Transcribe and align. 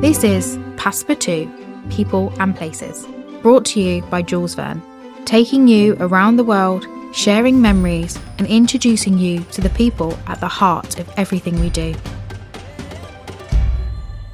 This 0.00 0.22
is 0.22 0.58
Passepartout 0.76 1.90
People 1.90 2.32
and 2.38 2.54
Places, 2.54 3.06
brought 3.40 3.64
to 3.66 3.80
you 3.80 4.02
by 4.02 4.20
Jules 4.20 4.54
Verne, 4.54 4.82
taking 5.24 5.66
you 5.66 5.96
around 5.98 6.36
the 6.36 6.44
world, 6.44 6.86
sharing 7.14 7.62
memories, 7.62 8.18
and 8.36 8.46
introducing 8.46 9.18
you 9.18 9.40
to 9.44 9.62
the 9.62 9.70
people 9.70 10.18
at 10.26 10.40
the 10.40 10.48
heart 10.48 10.98
of 11.00 11.08
everything 11.16 11.58
we 11.58 11.70
do. 11.70 11.94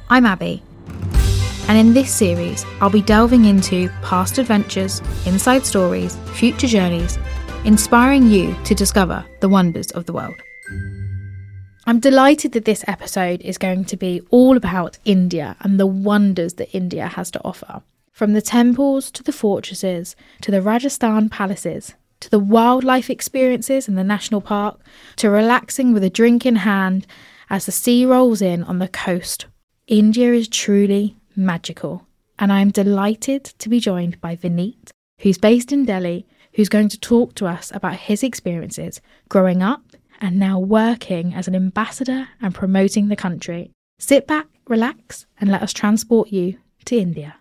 I'm 0.09 0.25
Abby, 0.25 0.61
and 1.69 1.77
in 1.77 1.93
this 1.93 2.13
series, 2.13 2.65
I'll 2.81 2.89
be 2.89 3.01
delving 3.01 3.45
into 3.45 3.87
past 4.01 4.39
adventures, 4.39 5.01
inside 5.25 5.65
stories, 5.65 6.17
future 6.33 6.67
journeys, 6.67 7.17
inspiring 7.63 8.29
you 8.29 8.55
to 8.65 8.75
discover 8.75 9.25
the 9.39 9.47
wonders 9.47 9.91
of 9.91 10.05
the 10.05 10.11
world. 10.11 10.35
I'm 11.87 12.01
delighted 12.01 12.51
that 12.51 12.65
this 12.65 12.83
episode 12.85 13.41
is 13.43 13.57
going 13.57 13.85
to 13.85 13.95
be 13.95 14.21
all 14.29 14.57
about 14.57 14.97
India 15.05 15.55
and 15.61 15.79
the 15.79 15.87
wonders 15.87 16.55
that 16.55 16.75
India 16.75 17.07
has 17.07 17.31
to 17.31 17.41
offer. 17.45 17.81
From 18.11 18.33
the 18.33 18.41
temples 18.41 19.09
to 19.11 19.23
the 19.23 19.31
fortresses 19.31 20.13
to 20.41 20.51
the 20.51 20.61
Rajasthan 20.61 21.29
palaces 21.29 21.93
to 22.19 22.29
the 22.29 22.39
wildlife 22.39 23.09
experiences 23.09 23.87
in 23.87 23.95
the 23.95 24.03
national 24.03 24.41
park 24.41 24.81
to 25.15 25.29
relaxing 25.29 25.93
with 25.93 26.03
a 26.03 26.09
drink 26.09 26.45
in 26.45 26.57
hand 26.57 27.07
as 27.49 27.65
the 27.65 27.71
sea 27.71 28.05
rolls 28.05 28.41
in 28.41 28.65
on 28.65 28.79
the 28.79 28.89
coast. 28.89 29.45
India 29.87 30.33
is 30.33 30.49
truly 30.49 31.15
magical. 31.37 32.05
And 32.37 32.51
I 32.51 32.59
am 32.59 32.71
delighted 32.71 33.45
to 33.45 33.69
be 33.69 33.79
joined 33.79 34.19
by 34.19 34.35
Vineet, 34.35 34.89
who's 35.21 35.37
based 35.37 35.71
in 35.71 35.85
Delhi, 35.85 36.27
who's 36.55 36.67
going 36.67 36.89
to 36.89 36.99
talk 36.99 37.33
to 37.35 37.47
us 37.47 37.71
about 37.73 37.95
his 37.95 38.23
experiences 38.23 38.99
growing 39.29 39.63
up 39.63 39.83
and 40.19 40.37
now 40.37 40.59
working 40.59 41.33
as 41.33 41.47
an 41.47 41.55
ambassador 41.55 42.29
and 42.41 42.53
promoting 42.53 43.07
the 43.07 43.15
country. 43.15 43.71
Sit 43.99 44.27
back, 44.27 44.47
relax, 44.67 45.25
and 45.39 45.51
let 45.51 45.61
us 45.61 45.73
transport 45.73 46.29
you 46.29 46.57
to 46.85 46.97
India. 46.97 47.35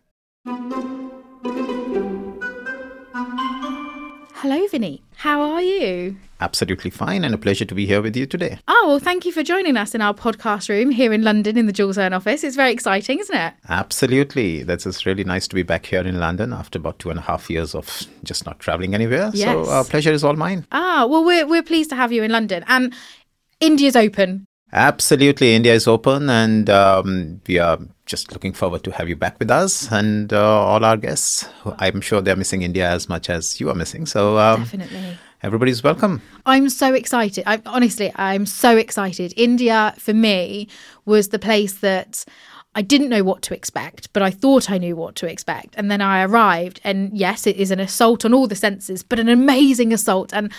Hello, 4.49 4.65
Vinny. 4.69 5.03
How 5.17 5.41
are 5.41 5.61
you? 5.61 6.19
Absolutely 6.41 6.89
fine, 6.89 7.25
and 7.25 7.35
a 7.35 7.37
pleasure 7.37 7.65
to 7.65 7.75
be 7.75 7.85
here 7.85 8.01
with 8.01 8.17
you 8.17 8.27
today. 8.27 8.61
Oh, 8.69 8.85
well, 8.87 9.01
thank 9.01 9.25
you 9.25 9.33
for 9.33 9.43
joining 9.43 9.77
us 9.77 9.93
in 9.93 10.01
our 10.01 10.15
podcast 10.15 10.69
room 10.69 10.93
here 10.93 11.13
in 11.13 11.25
London 11.25 11.59
in 11.59 11.67
the 11.67 11.73
Jules 11.73 11.97
Verne 11.97 12.13
office. 12.13 12.45
It's 12.45 12.55
very 12.55 12.71
exciting, 12.71 13.19
isn't 13.19 13.37
it? 13.37 13.55
Absolutely. 13.69 14.63
That's 14.63 14.87
it's 14.87 15.05
really 15.05 15.25
nice 15.25 15.49
to 15.49 15.57
be 15.57 15.65
back 15.65 15.87
here 15.87 16.03
in 16.03 16.21
London 16.21 16.53
after 16.53 16.79
about 16.79 17.01
two 17.01 17.11
and 17.11 17.19
a 17.19 17.23
half 17.23 17.51
years 17.51 17.75
of 17.75 18.07
just 18.23 18.47
not 18.47 18.61
traveling 18.61 18.95
anywhere. 18.95 19.33
Yes. 19.35 19.67
So, 19.67 19.69
our 19.69 19.83
pleasure 19.83 20.13
is 20.13 20.23
all 20.23 20.37
mine. 20.37 20.65
Ah, 20.71 21.09
well, 21.11 21.25
we're, 21.25 21.45
we're 21.45 21.65
pleased 21.65 21.91
to 21.91 21.97
have 21.97 22.13
you 22.13 22.23
in 22.23 22.31
London. 22.31 22.65
And 22.69 22.95
India's 23.59 23.97
open. 23.97 24.47
Absolutely. 24.73 25.57
India 25.57 25.75
is 25.75 25.89
open, 25.89 26.31
and 26.31 26.71
um, 26.71 27.41
we 27.49 27.59
are 27.59 27.81
just 28.07 28.33
looking 28.33 28.53
forward 28.53 28.85
to 28.85 28.93
have 28.93 29.09
you 29.09 29.17
back 29.17 29.39
with 29.39 29.51
us 29.51 29.91
and 29.91 30.33
uh, 30.33 30.41
all 30.41 30.85
our 30.85 30.97
guests. 30.97 31.49
I'm 31.79 32.01
sure 32.01 32.21
they're 32.21 32.37
missing 32.37 32.63
India 32.63 32.89
as 32.89 33.09
much 33.09 33.29
as 33.29 33.61
you 33.61 33.69
are 33.69 33.75
missing. 33.75 34.07
So, 34.07 34.39
um, 34.39 34.63
Definitely. 34.63 35.19
everybody's 35.43 35.83
welcome. 35.83 36.23
I'm 36.47 36.69
so 36.69 36.95
excited. 36.95 37.45
I, 37.47 37.61
honestly, 37.67 38.13
I'm 38.15 38.47
so 38.47 38.77
excited. 38.77 39.35
India, 39.37 39.95
for 39.99 40.15
me, 40.15 40.69
was 41.05 41.29
the 41.29 41.39
place 41.39 41.75
that 41.75 42.25
I 42.77 42.83
didn't 42.83 43.09
know 43.09 43.25
what 43.25 43.43
to 43.43 43.55
expect, 43.55 44.13
but 44.13 44.23
I 44.23 44.31
thought 44.31 44.71
I 44.71 44.79
knew 44.79 44.95
what 44.97 45.17
to 45.17 45.27
expect. 45.27 45.75
And 45.77 45.91
then 45.91 46.01
I 46.01 46.23
arrived, 46.23 46.81
and 46.85 47.17
yes, 47.17 47.47
it 47.47 47.57
is 47.57 47.71
an 47.71 47.81
assault 47.81 48.25
on 48.25 48.33
all 48.33 48.47
the 48.47 48.55
senses, 48.55 49.03
but 49.03 49.19
an 49.19 49.29
amazing 49.29 49.93
assault. 49.93 50.33
And 50.33 50.53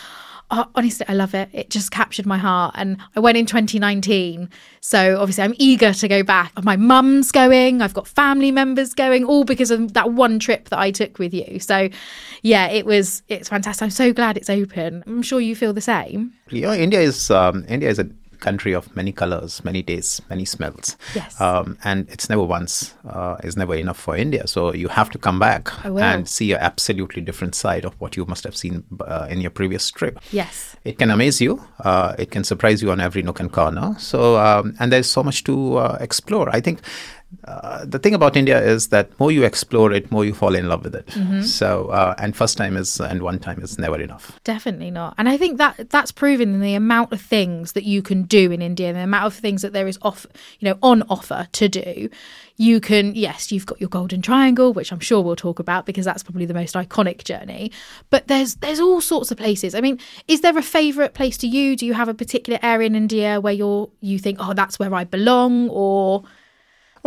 uh, 0.50 0.66
honestly, 0.76 1.06
I 1.10 1.14
love 1.14 1.34
it. 1.34 1.50
It 1.52 1.70
just 1.70 1.92
captured 1.92 2.26
my 2.26 2.38
heart. 2.38 2.76
And 2.78 2.98
I 3.16 3.20
went 3.20 3.38
in 3.38 3.46
2019. 3.46 4.50
So 4.80 5.20
obviously, 5.20 5.44
I'm 5.44 5.54
eager 5.58 5.94
to 5.94 6.08
go 6.08 6.24
back. 6.24 6.52
My 6.64 6.78
mum's 6.78 7.32
going, 7.32 7.82
I've 7.82 7.94
got 7.94 8.08
family 8.08 8.52
members 8.52 8.94
going, 8.94 9.26
all 9.26 9.44
because 9.44 9.72
of 9.72 9.94
that 9.94 10.14
one 10.14 10.40
trip 10.40 10.70
that 10.70 10.80
I 10.80 10.92
took 10.92 11.20
with 11.20 11.34
you. 11.34 11.60
So 11.60 11.90
yeah, 12.44 12.68
it 12.68 12.86
was, 12.86 13.24
it's 13.28 13.50
fantastic. 13.50 13.84
I'm 13.84 13.90
so 13.90 14.14
glad 14.14 14.38
it's 14.38 14.50
open. 14.50 15.04
I'm 15.06 15.22
sure 15.22 15.42
you 15.42 15.56
feel 15.56 15.74
the 15.74 15.82
same. 15.82 16.34
Know, 16.50 16.74
India 16.74 17.02
is 17.02 17.30
um, 17.30 17.66
India 17.68 17.90
is 17.90 18.00
a 18.00 18.10
country 18.40 18.74
of 18.74 18.96
many 18.96 19.12
colors, 19.12 19.64
many 19.64 19.84
tastes, 19.84 20.22
many 20.30 20.46
smells. 20.46 20.98
Yes. 21.16 21.40
Um, 21.40 21.78
and 21.84 22.10
it's 22.10 22.30
never 22.30 22.44
once, 22.44 22.94
uh, 23.08 23.38
is 23.44 23.58
never 23.58 23.76
enough 23.76 23.98
for 23.98 24.16
India. 24.16 24.48
So 24.48 24.74
you 24.74 24.88
have 24.88 25.10
to 25.12 25.18
come 25.18 25.40
back 25.40 25.72
and 25.86 26.28
see 26.28 26.52
an 26.54 26.60
absolutely 26.60 27.22
different 27.22 27.56
side 27.56 27.86
of 27.86 27.94
what 28.00 28.18
you 28.18 28.26
must 28.26 28.44
have 28.44 28.56
seen 28.56 28.84
uh, 29.02 29.28
in 29.30 29.42
your 29.42 29.52
previous 29.52 29.90
trip. 29.92 30.20
Yes. 30.32 30.76
It 30.84 30.98
can 30.98 31.12
amaze 31.12 31.42
you. 31.42 31.64
Uh, 31.80 32.16
it 32.18 32.32
can 32.32 32.44
surprise 32.44 32.82
you 32.82 32.92
on 32.92 33.00
every 33.00 33.22
nook 33.22 33.40
and 33.40 33.52
corner. 33.52 33.96
So, 34.00 34.38
um, 34.38 34.76
and 34.80 34.92
there's 34.92 35.10
so 35.10 35.24
much 35.24 35.44
to 35.46 35.78
uh, 35.78 35.98
explore. 36.00 36.50
I 36.50 36.62
think 36.62 36.80
uh, 37.44 37.86
the 37.86 38.00
thing 38.00 38.14
about 38.14 38.38
India 38.38 38.62
is 38.62 38.88
that 38.88 39.18
more 39.20 39.32
you 39.32 39.44
explore 39.44 39.92
it, 39.92 40.10
more 40.12 40.24
you 40.24 40.34
fall 40.34 40.56
in 40.56 40.68
love 40.68 40.84
with 40.84 40.96
it. 40.96 41.08
Mm-hmm. 41.08 41.42
So, 41.42 41.90
uh, 41.90 42.16
and 42.18 42.36
first 42.36 42.58
time 42.58 42.78
is 42.78 43.02
and 43.02 43.22
one 43.22 43.40
time 43.40 43.62
is 43.62 43.78
never 43.78 44.00
enough. 44.00 44.40
Definitely 44.46 44.92
not. 44.92 45.14
And 45.18 45.28
I 45.28 45.38
think 45.38 45.58
that 45.58 45.90
that's 45.90 46.12
proven 46.12 46.54
in 46.54 46.62
the 46.62 46.74
amount 46.74 47.12
of 47.12 47.22
things 47.22 47.74
that 47.74 47.84
you 47.84 48.02
can 48.02 48.24
do 48.24 48.52
in 48.52 48.62
India, 48.62 48.94
the 48.94 49.00
amount 49.00 49.26
of 49.26 49.34
things 49.34 49.62
that 49.62 49.74
there 49.74 49.88
is 49.88 50.00
off, 50.02 50.26
you 50.60 50.70
know, 50.70 50.78
on 50.82 51.04
offer 51.10 51.48
to 51.52 51.68
do. 51.68 52.10
You 52.56 52.80
can, 52.80 53.14
yes, 53.14 53.52
you've 53.52 53.68
got 53.68 53.80
your 53.80 53.90
golden 53.90 54.22
triangle, 54.22 54.74
which 54.74 54.92
I'm 54.92 55.00
sure 55.00 55.22
we'll 55.22 55.36
talk 55.36 55.60
about 55.60 55.86
because 55.86 56.06
that's 56.06 56.24
probably 56.24 56.46
the 56.46 56.56
most 56.56 56.76
iconic 56.76 57.24
journey. 57.24 57.72
But 58.10 58.28
there's 58.28 58.56
there's 58.56 58.80
all 58.80 59.02
sorts 59.02 59.32
of 59.32 59.38
places. 59.38 59.76
I 59.76 59.82
mean, 59.82 60.00
is 60.28 60.42
there 60.42 60.58
a 60.58 60.64
favourite 60.64 61.14
place 61.14 61.38
to 61.40 61.48
you? 61.48 61.76
Do 61.76 61.86
you 61.86 61.94
have 61.94 62.08
a 62.08 62.14
particular 62.14 62.58
area 62.64 62.88
in 62.88 62.96
India 62.96 63.40
where 63.42 63.54
you're 63.54 63.90
you 64.00 64.18
think, 64.18 64.38
oh, 64.40 64.54
that's 64.54 64.80
where 64.80 64.94
I 64.96 65.04
belong, 65.04 65.70
or 65.70 66.24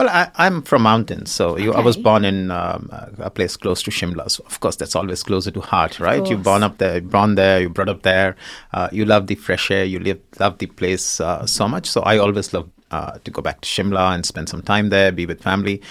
Well, 0.01 0.09
I, 0.09 0.31
I'm 0.37 0.63
from 0.63 0.81
mountains, 0.81 1.31
so 1.31 1.59
you, 1.59 1.75
I 1.75 1.81
was 1.81 1.99
born 1.99 2.25
in 2.25 2.51
um, 2.51 2.89
a 3.19 3.29
place 3.29 3.55
close 3.55 3.83
to 3.83 3.91
Shimla. 3.91 4.31
So 4.31 4.43
of 4.47 4.59
course, 4.61 4.77
that's 4.77 4.97
always 4.97 5.23
closer 5.23 5.51
to 5.51 5.61
heart, 5.61 6.01
right? 6.01 6.27
You're 6.27 6.39
born 6.39 6.63
up 6.63 6.79
there, 6.79 6.93
you're 6.93 7.03
born 7.03 7.35
there, 7.35 7.61
you're 7.61 7.69
brought 7.69 7.91
up 7.91 8.01
there. 8.01 8.35
Uh, 8.73 8.89
you 8.93 9.05
love 9.05 9.27
the 9.27 9.35
fresh 9.35 9.71
air, 9.71 9.85
you 9.85 9.99
live, 9.99 10.19
love 10.39 10.57
the 10.57 10.69
place 10.69 11.21
uh, 11.21 11.45
so 11.45 11.69
much. 11.69 11.87
So 11.87 12.01
I 12.01 12.17
always 12.17 12.55
love 12.55 12.71
uh, 12.91 13.19
to 13.23 13.31
go 13.31 13.43
back 13.43 13.61
to 13.61 13.69
Shimla 13.69 14.15
and 14.15 14.25
spend 14.25 14.49
some 14.49 14.63
time 14.63 14.89
there, 14.89 15.13
be 15.13 15.27
with 15.27 15.43
family. 15.43 15.83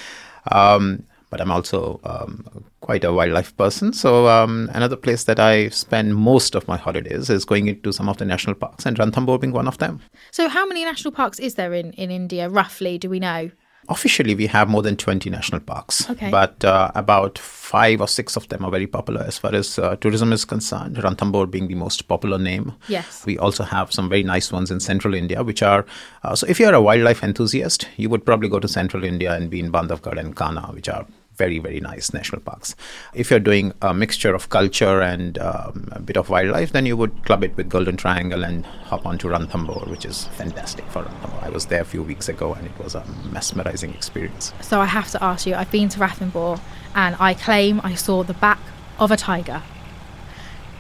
Um, 0.52 1.04
but 1.30 1.40
I'm 1.40 1.52
also 1.52 2.00
um, 2.04 2.66
quite 2.82 3.04
a 3.04 3.14
wildlife 3.14 3.56
person. 3.58 3.94
So 3.94 4.28
um, 4.28 4.72
another 4.74 4.96
place 4.96 5.26
that 5.26 5.40
I 5.40 5.70
spend 5.70 6.16
most 6.16 6.56
of 6.56 6.68
my 6.68 6.78
holidays 6.78 7.30
is 7.30 7.46
going 7.46 7.68
into 7.68 7.94
some 7.94 8.10
of 8.10 8.18
the 8.18 8.26
national 8.26 8.56
parks, 8.56 8.88
and 8.88 8.98
Ranthambore 8.98 9.40
being 9.40 9.54
one 9.54 9.68
of 9.68 9.78
them. 9.78 10.02
so? 10.32 10.50
How 10.50 10.66
many 10.66 10.84
national 10.84 11.12
parks 11.12 11.38
is 11.38 11.54
there 11.54 11.76
in 11.76 11.94
in 11.94 12.10
India? 12.10 12.50
Roughly, 12.50 12.98
do 12.98 13.08
we 13.08 13.20
know? 13.20 13.52
Officially, 13.90 14.36
we 14.36 14.48
have 14.48 14.70
more 14.70 14.82
than 14.84 14.96
20 14.96 15.30
national 15.30 15.62
parks, 15.62 16.10
Okay. 16.10 16.30
but 16.30 16.64
uh, 16.64 16.92
about 16.96 17.38
five 17.40 18.00
or 18.02 18.08
six 18.08 18.36
of 18.36 18.48
them 18.50 18.64
are 18.64 18.72
very 18.72 18.88
popular 18.88 19.22
as 19.24 19.38
far 19.38 19.54
as 19.54 19.78
uh, 19.80 19.96
tourism 19.98 20.32
is 20.32 20.46
concerned. 20.46 20.96
Ranthambore 20.98 21.50
being 21.50 21.68
the 21.68 21.76
most 21.76 22.08
popular 22.08 22.38
name. 22.38 22.74
Yes. 22.88 23.24
We 23.26 23.38
also 23.38 23.64
have 23.64 23.92
some 23.92 24.08
very 24.10 24.24
nice 24.24 24.52
ones 24.52 24.72
in 24.72 24.80
central 24.80 25.14
India, 25.14 25.44
which 25.44 25.62
are 25.64 25.86
uh, 26.24 26.36
so 26.36 26.46
if 26.48 26.60
you're 26.60 26.74
a 26.74 26.82
wildlife 26.82 27.24
enthusiast, 27.24 27.88
you 27.98 28.10
would 28.10 28.26
probably 28.26 28.50
go 28.50 28.60
to 28.60 28.68
central 28.68 29.04
India 29.04 29.34
and 29.34 29.50
be 29.50 29.60
in 29.60 29.72
Bandhavgarh 29.72 30.20
and 30.20 30.36
Kanha, 30.36 30.74
which 30.74 30.88
are 30.90 31.06
very, 31.40 31.58
very 31.58 31.80
nice 31.80 32.14
national 32.14 32.42
parks. 32.42 32.76
If 33.14 33.32
you're 33.32 33.40
doing 33.40 33.74
a 33.82 33.94
mixture 33.94 34.36
of 34.36 34.50
culture 34.50 35.02
and 35.02 35.40
um, 35.40 35.88
a 35.94 36.02
bit 36.02 36.18
of 36.18 36.30
wildlife, 36.30 36.74
then 36.74 36.86
you 36.86 36.96
would 36.98 37.26
club 37.26 37.44
it 37.44 37.56
with 37.58 37.70
Golden 37.70 37.98
Triangle 37.98 38.44
and 38.44 38.66
hop 38.66 39.06
on 39.06 39.18
to 39.20 39.28
Ranthambore, 39.28 39.90
which 39.90 40.06
is 40.06 40.26
fantastic 40.42 40.86
for 40.92 41.04
Ranthambore. 41.04 41.44
I 41.44 41.50
was 41.50 41.66
there 41.66 41.82
a 41.82 41.86
few 41.86 42.04
weeks 42.04 42.30
ago 42.30 42.54
and 42.54 42.68
it 42.68 42.78
was 42.78 42.94
a 42.94 43.04
mesmerizing 43.32 43.94
experience. 43.94 44.54
So 44.62 44.82
I 44.82 44.86
have 44.86 45.10
to 45.12 45.24
ask 45.24 45.48
you, 45.48 45.56
I've 45.56 45.72
been 45.72 45.90
to 45.90 46.00
Ranthambore 46.00 46.60
and 46.94 47.16
I 47.20 47.34
claim 47.34 47.82
I 47.84 47.96
saw 47.96 48.24
the 48.24 48.34
back 48.34 48.60
of 49.00 49.10
a 49.10 49.18
tiger. 49.18 49.64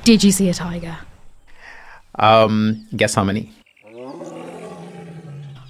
Did 0.04 0.24
you 0.24 0.32
see 0.32 0.50
a 0.50 0.54
tiger? 0.54 0.98
Um, 2.16 2.86
guess 2.96 3.16
how 3.16 3.24
many? 3.24 3.54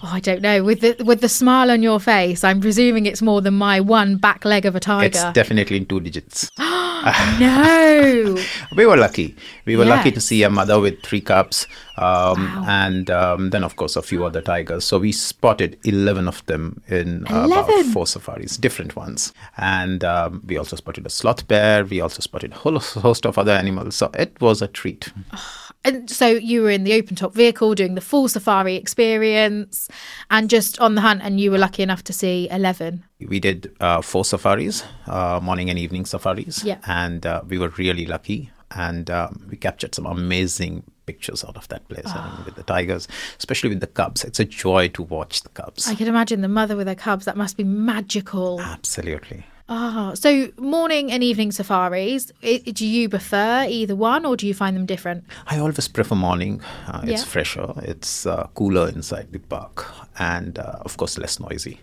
Oh, 0.01 0.10
I 0.13 0.19
don't 0.22 0.42
know. 0.42 0.63
With 0.63 0.80
the 0.81 0.96
with 1.04 1.19
the 1.19 1.28
smile 1.28 1.69
on 1.72 1.84
your 1.84 2.00
face, 2.00 2.44
I'm 2.46 2.62
presuming 2.62 3.06
it's 3.06 3.22
more 3.22 3.42
than 3.42 3.56
my 3.56 3.81
one 3.81 4.16
back 4.16 4.46
leg 4.46 4.66
of 4.66 4.74
a 4.75 4.80
tiger. 4.80 5.06
It's 5.07 5.24
definitely 5.34 5.75
in 5.78 5.86
two 5.88 6.00
digits. 6.00 6.50
no. 6.60 8.38
we 8.75 8.86
were 8.86 8.96
lucky. 8.98 9.36
We 9.66 9.75
were 9.75 9.86
lucky 9.86 10.12
to 10.12 10.22
see 10.22 10.44
a 10.44 10.50
mother 10.50 10.80
with 10.80 11.01
three 11.04 11.22
cubs, 11.22 11.68
um, 11.98 12.06
Wow. 12.46 12.66
and 12.68 13.10
um, 13.12 13.50
then 13.50 13.63
of 13.63 13.75
course 13.75 13.96
a 13.98 14.01
few 14.01 14.25
other 14.25 14.42
tigers. 14.42 14.86
So 14.86 15.00
we 15.00 15.12
spotted 15.12 15.78
eleven 15.84 16.28
of 16.28 16.46
them 16.46 16.81
in 16.88 17.25
uh, 17.28 17.46
about 17.48 17.86
four 17.94 18.07
safaris, 18.07 18.56
different 18.57 18.96
ones, 18.96 19.34
and 19.57 20.04
um, 20.06 20.42
we 20.48 20.57
also 20.57 20.75
spotted 20.78 21.06
a 21.06 21.10
sloth 21.10 21.48
bear. 21.48 21.84
We 21.84 22.00
also 22.00 22.22
spotted 22.22 22.54
a 22.54 22.56
whole 22.56 22.80
host 22.80 23.25
of 23.25 23.38
other 23.38 23.51
animals. 23.51 23.96
So 23.96 24.10
it 24.13 24.40
was 24.40 24.62
a 24.62 24.68
treat. 24.68 25.12
And 25.85 26.09
so 26.09 26.27
you 26.27 26.61
were 26.61 26.69
in 26.69 26.83
the 26.83 26.93
open 26.93 27.15
top 27.15 27.33
vehicle 27.33 27.73
doing 27.73 27.95
the 27.95 28.01
full 28.01 28.27
safari 28.27 28.75
experience 28.75 29.87
and 30.29 30.49
just 30.49 30.77
on 30.79 30.95
the 30.95 31.01
hunt 31.01 31.21
and 31.23 31.39
you 31.39 31.51
were 31.51 31.57
lucky 31.57 31.81
enough 31.83 32.03
to 32.05 32.13
see 32.13 32.47
11. 32.51 33.05
We 33.21 33.39
did 33.39 33.73
uh, 33.79 34.01
four 34.01 34.25
safaris, 34.25 34.83
uh, 35.07 35.39
morning 35.41 35.69
and 35.69 35.79
evening 35.79 36.05
safaris, 36.05 36.63
Yeah. 36.65 36.79
and 36.85 37.25
uh, 37.25 37.43
we 37.47 37.57
were 37.57 37.69
really 37.69 38.05
lucky. 38.05 38.51
And 38.71 39.09
um, 39.09 39.47
we 39.49 39.57
captured 39.57 39.95
some 39.95 40.05
amazing 40.05 40.83
pictures 41.07 41.43
out 41.43 41.57
of 41.57 41.67
that 41.69 41.87
place 41.87 42.05
and 42.05 42.45
with 42.45 42.53
the 42.55 42.61
tigers, 42.61 43.07
especially 43.39 43.69
with 43.69 43.79
the 43.79 43.87
cubs. 43.87 44.23
It's 44.23 44.39
a 44.39 44.45
joy 44.45 44.89
to 44.89 45.01
watch 45.01 45.41
the 45.41 45.49
cubs. 45.49 45.87
I 45.87 45.95
can 45.95 46.07
imagine 46.07 46.41
the 46.41 46.47
mother 46.47 46.75
with 46.75 46.85
her 46.87 46.93
cubs. 46.93 47.25
That 47.25 47.35
must 47.35 47.57
be 47.57 47.63
magical. 47.63 48.61
Absolutely. 48.61 49.43
Ah, 49.71 50.13
so 50.16 50.48
morning 50.57 51.12
and 51.12 51.24
evening 51.24 51.51
safaris. 51.51 52.31
i 52.44 52.57
do 52.74 52.88
you 52.88 53.07
prefer 53.07 53.66
either 53.69 53.95
one, 53.95 54.25
or 54.25 54.36
do 54.36 54.48
you 54.48 54.54
find 54.56 54.75
them 54.75 54.88
different? 54.88 55.24
I 55.45 55.60
always 55.60 55.88
prefer 55.88 56.16
morning. 56.16 56.62
Uh, 56.88 57.01
it's 57.04 57.21
Yeah. 57.21 57.25
fresher, 57.33 57.74
it's 57.83 58.25
uh, 58.25 58.48
cooler 58.56 58.89
inside 58.89 59.27
the 59.31 59.38
park, 59.38 59.86
and 60.18 60.57
uh, 60.57 60.80
of 60.88 60.98
course 60.98 61.19
less 61.19 61.39
noisy. 61.39 61.80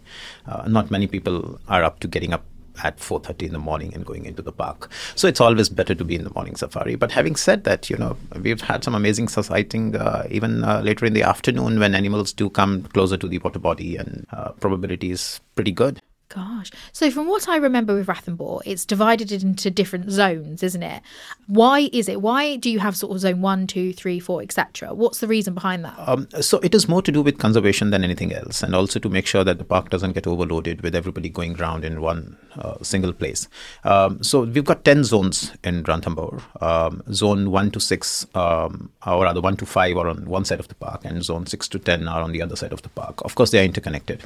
Uh, 0.49 0.65
not 0.67 0.91
many 0.91 1.07
people 1.07 1.61
are 1.69 1.85
up 1.85 2.01
to 2.01 2.09
getting 2.09 2.33
up 2.33 2.45
at 2.83 2.99
4:30 2.99 3.47
in 3.47 3.53
the 3.53 3.59
morning 3.61 3.95
and 3.95 4.05
going 4.05 4.25
into 4.27 4.43
the 4.43 4.53
park. 4.53 4.91
So 5.15 5.29
it's 5.29 5.41
always 5.41 5.69
better 5.69 5.95
to 5.95 6.05
be 6.05 6.17
in 6.17 6.25
the 6.25 6.33
morning 6.35 6.57
safari. 6.57 6.97
But 6.97 7.13
having 7.13 7.37
said 7.37 7.63
that, 7.65 7.89
you 7.89 7.97
know 7.97 8.17
we've 8.43 8.63
had 8.63 8.83
some 8.83 8.97
amazing 8.97 9.29
sighting 9.29 9.95
uh, 9.95 10.27
even 10.29 10.65
uh, 10.65 10.81
later 10.81 11.07
in 11.07 11.13
the 11.13 11.23
afternoon 11.23 11.79
when 11.79 11.95
animals 11.95 12.33
do 12.33 12.51
come 12.51 12.83
closer 12.83 13.17
to 13.17 13.29
the 13.29 13.39
water 13.39 13.61
body, 13.61 13.97
and 13.97 14.27
uh, 14.33 14.51
probability 14.67 15.13
is 15.13 15.41
pretty 15.55 15.71
good. 15.85 16.01
Gosh. 16.29 16.73
So 16.91 17.09
from 17.11 17.29
what 17.29 17.49
I 17.49 17.57
remember 17.57 17.95
with 17.95 18.09
Ranthambore, 18.09 18.61
it's 18.65 18.85
divided 18.85 19.31
into 19.31 19.71
different 19.71 20.11
zones, 20.11 20.61
isn't 20.63 20.83
it? 20.83 21.01
Why 21.47 21.89
is 21.93 22.09
it? 22.09 22.21
Why 22.21 22.57
do 22.57 22.69
you 22.69 22.81
have 22.81 22.97
sort 22.97 23.13
of 23.13 23.21
zone 23.21 23.41
one, 23.43 23.69
two, 23.69 23.93
three, 23.93 24.19
four, 24.19 24.43
etc.? 24.43 24.93
What's 24.93 25.21
the 25.21 25.29
reason 25.29 25.55
behind 25.55 25.85
that? 25.85 25.95
Um, 25.99 26.27
so 26.41 26.59
it 26.61 26.75
is 26.75 26.89
more 26.89 27.01
to 27.03 27.13
do 27.13 27.23
with 27.23 27.39
conservation 27.39 27.91
than 27.91 28.03
anything 28.03 28.33
else, 28.33 28.65
and 28.65 28.75
also 28.75 28.99
to 28.99 29.09
make 29.09 29.27
sure 29.27 29.45
that 29.45 29.59
the 29.59 29.65
park 29.65 29.91
doesn't 29.91 30.13
get 30.13 30.27
overloaded 30.27 30.81
with 30.83 30.97
everybody 30.97 31.29
going 31.29 31.61
around 31.61 31.85
in 31.85 32.01
one 32.01 32.37
uh, 32.57 32.83
single 32.83 33.13
place. 33.13 33.47
Um, 33.85 34.21
so 34.23 34.41
we've 34.43 34.65
got 34.65 34.85
ten 34.85 35.05
zones 35.05 35.53
in 35.63 35.85
Ranthambore. 35.85 36.43
Um, 36.61 37.05
zone 37.13 37.53
one 37.53 37.71
to 37.71 37.79
six, 37.79 38.27
um, 38.35 38.91
or 39.07 39.23
rather 39.23 39.41
one 39.41 39.57
to 39.59 39.67
five, 39.67 39.97
are 39.97 40.09
on 40.09 40.29
one 40.29 40.45
side 40.45 40.59
of 40.59 40.67
the 40.67 40.75
park, 40.75 41.05
and 41.05 41.25
zone 41.25 41.47
six 41.47 41.69
to 41.69 41.79
ten 41.79 42.09
are 42.09 42.23
on 42.23 42.33
the 42.33 42.43
other 42.43 42.57
side 42.57 42.73
of 42.73 42.83
the 42.83 42.89
park. 42.89 43.25
Of 43.25 43.37
course, 43.37 43.53
they 43.53 43.61
are 43.61 43.65
interconnected. 43.65 44.25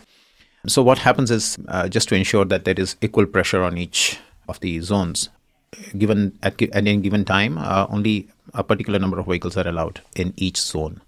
So 0.66 0.82
what 0.82 0.98
happens 0.98 1.30
is 1.30 1.58
uh, 1.68 1.88
just 1.88 2.08
to 2.10 2.14
ensure 2.14 2.44
that 2.44 2.64
there 2.64 2.74
is 2.76 2.96
equal 3.00 3.26
pressure 3.26 3.62
on 3.62 3.78
each 3.78 4.18
of 4.48 4.60
the 4.60 4.80
zones. 4.80 5.28
Given 5.96 6.38
at, 6.42 6.60
at 6.60 6.74
any 6.74 6.96
given 6.98 7.24
time, 7.24 7.56
uh, 7.56 7.86
only 7.88 8.28
a 8.52 8.64
particular 8.64 8.98
number 8.98 9.18
of 9.18 9.26
vehicles 9.26 9.56
are 9.56 9.66
allowed 9.66 10.00
in 10.16 10.34
each 10.36 10.58
zone. 10.58 11.00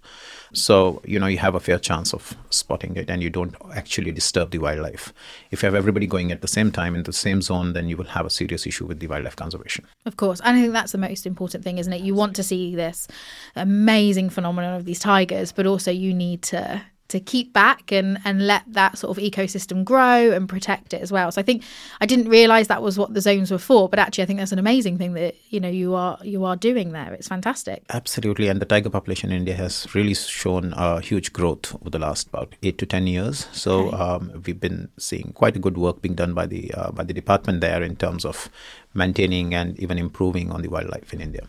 So 0.53 1.01
you 1.03 1.19
know 1.19 1.25
you 1.25 1.39
have 1.39 1.55
a 1.55 1.59
fair 1.59 1.79
chance 1.79 2.13
of 2.13 2.37
spotting 2.51 2.95
it, 2.95 3.09
and 3.09 3.23
you 3.23 3.29
don't 3.29 3.55
actually 3.75 4.11
disturb 4.11 4.51
the 4.51 4.59
wildlife. 4.59 5.11
If 5.49 5.63
you 5.63 5.67
have 5.67 5.75
everybody 5.75 6.05
going 6.05 6.31
at 6.31 6.41
the 6.41 6.47
same 6.47 6.71
time 6.71 6.95
in 6.95 7.03
the 7.03 7.11
same 7.11 7.41
zone, 7.41 7.73
then 7.73 7.89
you 7.89 7.97
will 7.97 8.05
have 8.05 8.25
a 8.25 8.29
serious 8.29 8.67
issue 8.67 8.85
with 8.85 8.99
the 8.99 9.07
wildlife 9.07 9.35
conservation. 9.35 9.85
Of 10.05 10.17
course. 10.17 10.39
And 10.41 10.55
I 10.55 10.61
think 10.61 10.73
that's 10.73 10.91
the 10.91 10.99
most 10.99 11.25
important 11.25 11.63
thing, 11.63 11.79
isn't 11.79 11.91
it? 11.91 12.01
You 12.01 12.13
want 12.13 12.35
to 12.35 12.43
see 12.43 12.75
this 12.75 13.07
amazing 13.55 14.29
phenomenon 14.29 14.75
of 14.75 14.85
these 14.85 14.99
tigers, 14.99 15.51
but 15.51 15.65
also 15.65 15.91
you 15.91 16.13
need 16.13 16.43
to 16.43 16.81
to 17.09 17.19
keep 17.19 17.53
back 17.53 17.91
and 17.91 18.17
and 18.25 18.47
let 18.47 18.63
that 18.65 18.97
sort 18.97 19.15
of 19.15 19.23
ecosystem 19.23 19.83
grow 19.83 20.31
and 20.31 20.49
protect 20.49 20.93
it 20.93 21.01
as 21.01 21.11
well. 21.11 21.31
So 21.31 21.39
I 21.41 21.43
think 21.43 21.63
I 22.01 22.05
didn't 22.05 22.29
realize 22.29 22.67
that 22.69 22.81
was 22.81 22.97
what 22.97 23.13
the 23.13 23.21
zones 23.21 23.51
were 23.51 23.57
for, 23.59 23.89
but 23.89 23.99
actually 23.99 24.23
I 24.23 24.27
think 24.27 24.39
that's 24.39 24.51
an 24.51 24.59
amazing 24.59 24.97
thing 24.97 25.13
that 25.13 25.35
you 25.49 25.59
know 25.59 25.69
you 25.69 25.93
are 25.95 26.17
you 26.23 26.45
are 26.45 26.55
doing 26.55 26.91
there. 26.91 27.13
It's 27.13 27.27
fantastic. 27.27 27.83
Absolutely, 27.89 28.47
and 28.47 28.61
the 28.61 28.65
tiger 28.65 28.89
population 28.89 29.31
in 29.31 29.37
India 29.37 29.55
has 29.55 29.87
really 29.93 30.13
shown 30.15 30.73
uh, 30.73 30.99
huge 30.99 31.33
growth 31.33 31.75
over 31.75 31.89
the 31.89 31.99
last 31.99 32.27
about 32.29 32.55
eight 32.63 32.77
to 32.79 32.85
ten 32.85 33.05
years. 33.05 33.47
So 33.51 33.87
Okay. 33.87 33.97
um, 33.97 34.41
we've 34.45 34.59
been 34.59 34.89
seeing 34.97 35.33
quite 35.33 35.55
a 35.55 35.59
good 35.59 35.77
work 35.77 36.01
being 36.01 36.15
done 36.15 36.33
by 36.33 36.45
the 36.47 36.73
uh, 36.73 36.91
by 36.91 37.03
the 37.03 37.13
department 37.13 37.61
there 37.61 37.83
in 37.83 37.95
terms 37.95 38.25
of 38.25 38.49
maintaining 38.93 39.53
and 39.53 39.77
even 39.79 39.97
improving 39.97 40.51
on 40.51 40.61
the 40.61 40.69
wildlife 40.69 41.13
in 41.13 41.21
India. 41.21 41.45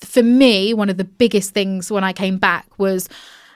for 0.00 0.22
me, 0.22 0.72
one 0.72 0.88
of 0.88 0.96
the 0.96 1.04
biggest 1.04 1.52
things 1.52 1.90
when 1.90 2.02
I 2.02 2.12
came 2.14 2.38
back 2.38 2.66
was 2.78 3.06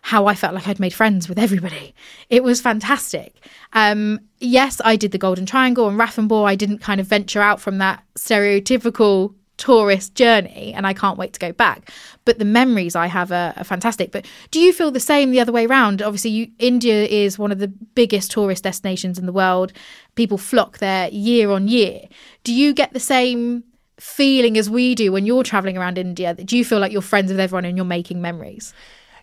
how 0.05 0.27
I 0.27 0.35
felt 0.35 0.53
like 0.53 0.69
I'd 0.69 0.79
made 0.79 0.93
friends 0.93 1.31
with 1.31 1.39
everybody. 1.39 1.95
It 2.29 2.45
was 2.45 2.61
fantastic. 2.61 3.47
Um, 3.73 4.21
yes, 4.39 4.79
I 4.85 4.97
did 4.97 5.13
the 5.13 5.19
Golden 5.19 5.47
Triangle 5.47 5.89
and 5.89 5.99
Ranthambore. 5.99 6.47
I 6.47 6.57
didn't 6.57 6.81
kind 6.81 7.01
of 7.01 7.07
venture 7.07 7.41
out 7.41 7.59
from 7.59 7.79
that 7.79 8.03
stereotypical 8.15 9.35
tourist 9.57 10.15
journey, 10.15 10.75
and 10.77 10.87
I 10.87 10.93
can't 10.93 11.17
wait 11.17 11.33
to 11.33 11.41
go 11.41 11.53
back. 11.53 11.91
But 12.27 12.39
the 12.39 12.45
memories 12.45 12.95
I 12.95 13.07
have 13.07 13.33
are, 13.33 13.55
are 13.57 13.65
fantastic. 13.65 14.13
But 14.13 14.27
do 14.51 14.61
you 14.61 14.75
feel 14.75 14.91
the 14.91 15.01
same 15.01 15.31
the 15.31 15.41
other 15.41 15.53
way 15.53 15.65
around? 15.65 16.03
Obviously, 16.03 16.33
you, 16.33 16.49
India 16.59 17.07
is 17.07 17.39
one 17.39 17.51
of 17.51 17.59
the 17.59 17.69
biggest 17.69 18.31
tourist 18.31 18.65
destinations 18.65 19.19
in 19.19 19.25
the 19.25 19.33
world. 19.33 19.73
People 20.17 20.37
flock 20.37 20.79
there 20.81 21.09
year 21.09 21.51
on 21.51 21.67
year. 21.67 22.03
Do 22.43 22.53
you 22.53 22.75
get 22.75 22.93
the 22.93 23.01
same 23.01 23.65
feeling 23.99 24.59
as 24.59 24.69
we 24.69 24.95
do 24.95 25.13
when 25.13 25.25
you're 25.25 25.45
traveling 25.45 25.79
around 25.79 25.97
India? 25.97 26.35
Do 26.35 26.59
you 26.59 26.65
feel 26.65 26.79
like 26.79 26.93
you're 26.93 27.01
friends 27.01 27.31
with 27.31 27.41
everyone 27.41 27.65
and 27.65 27.75
you're 27.75 27.87
making 27.87 28.21
memories? 28.21 28.75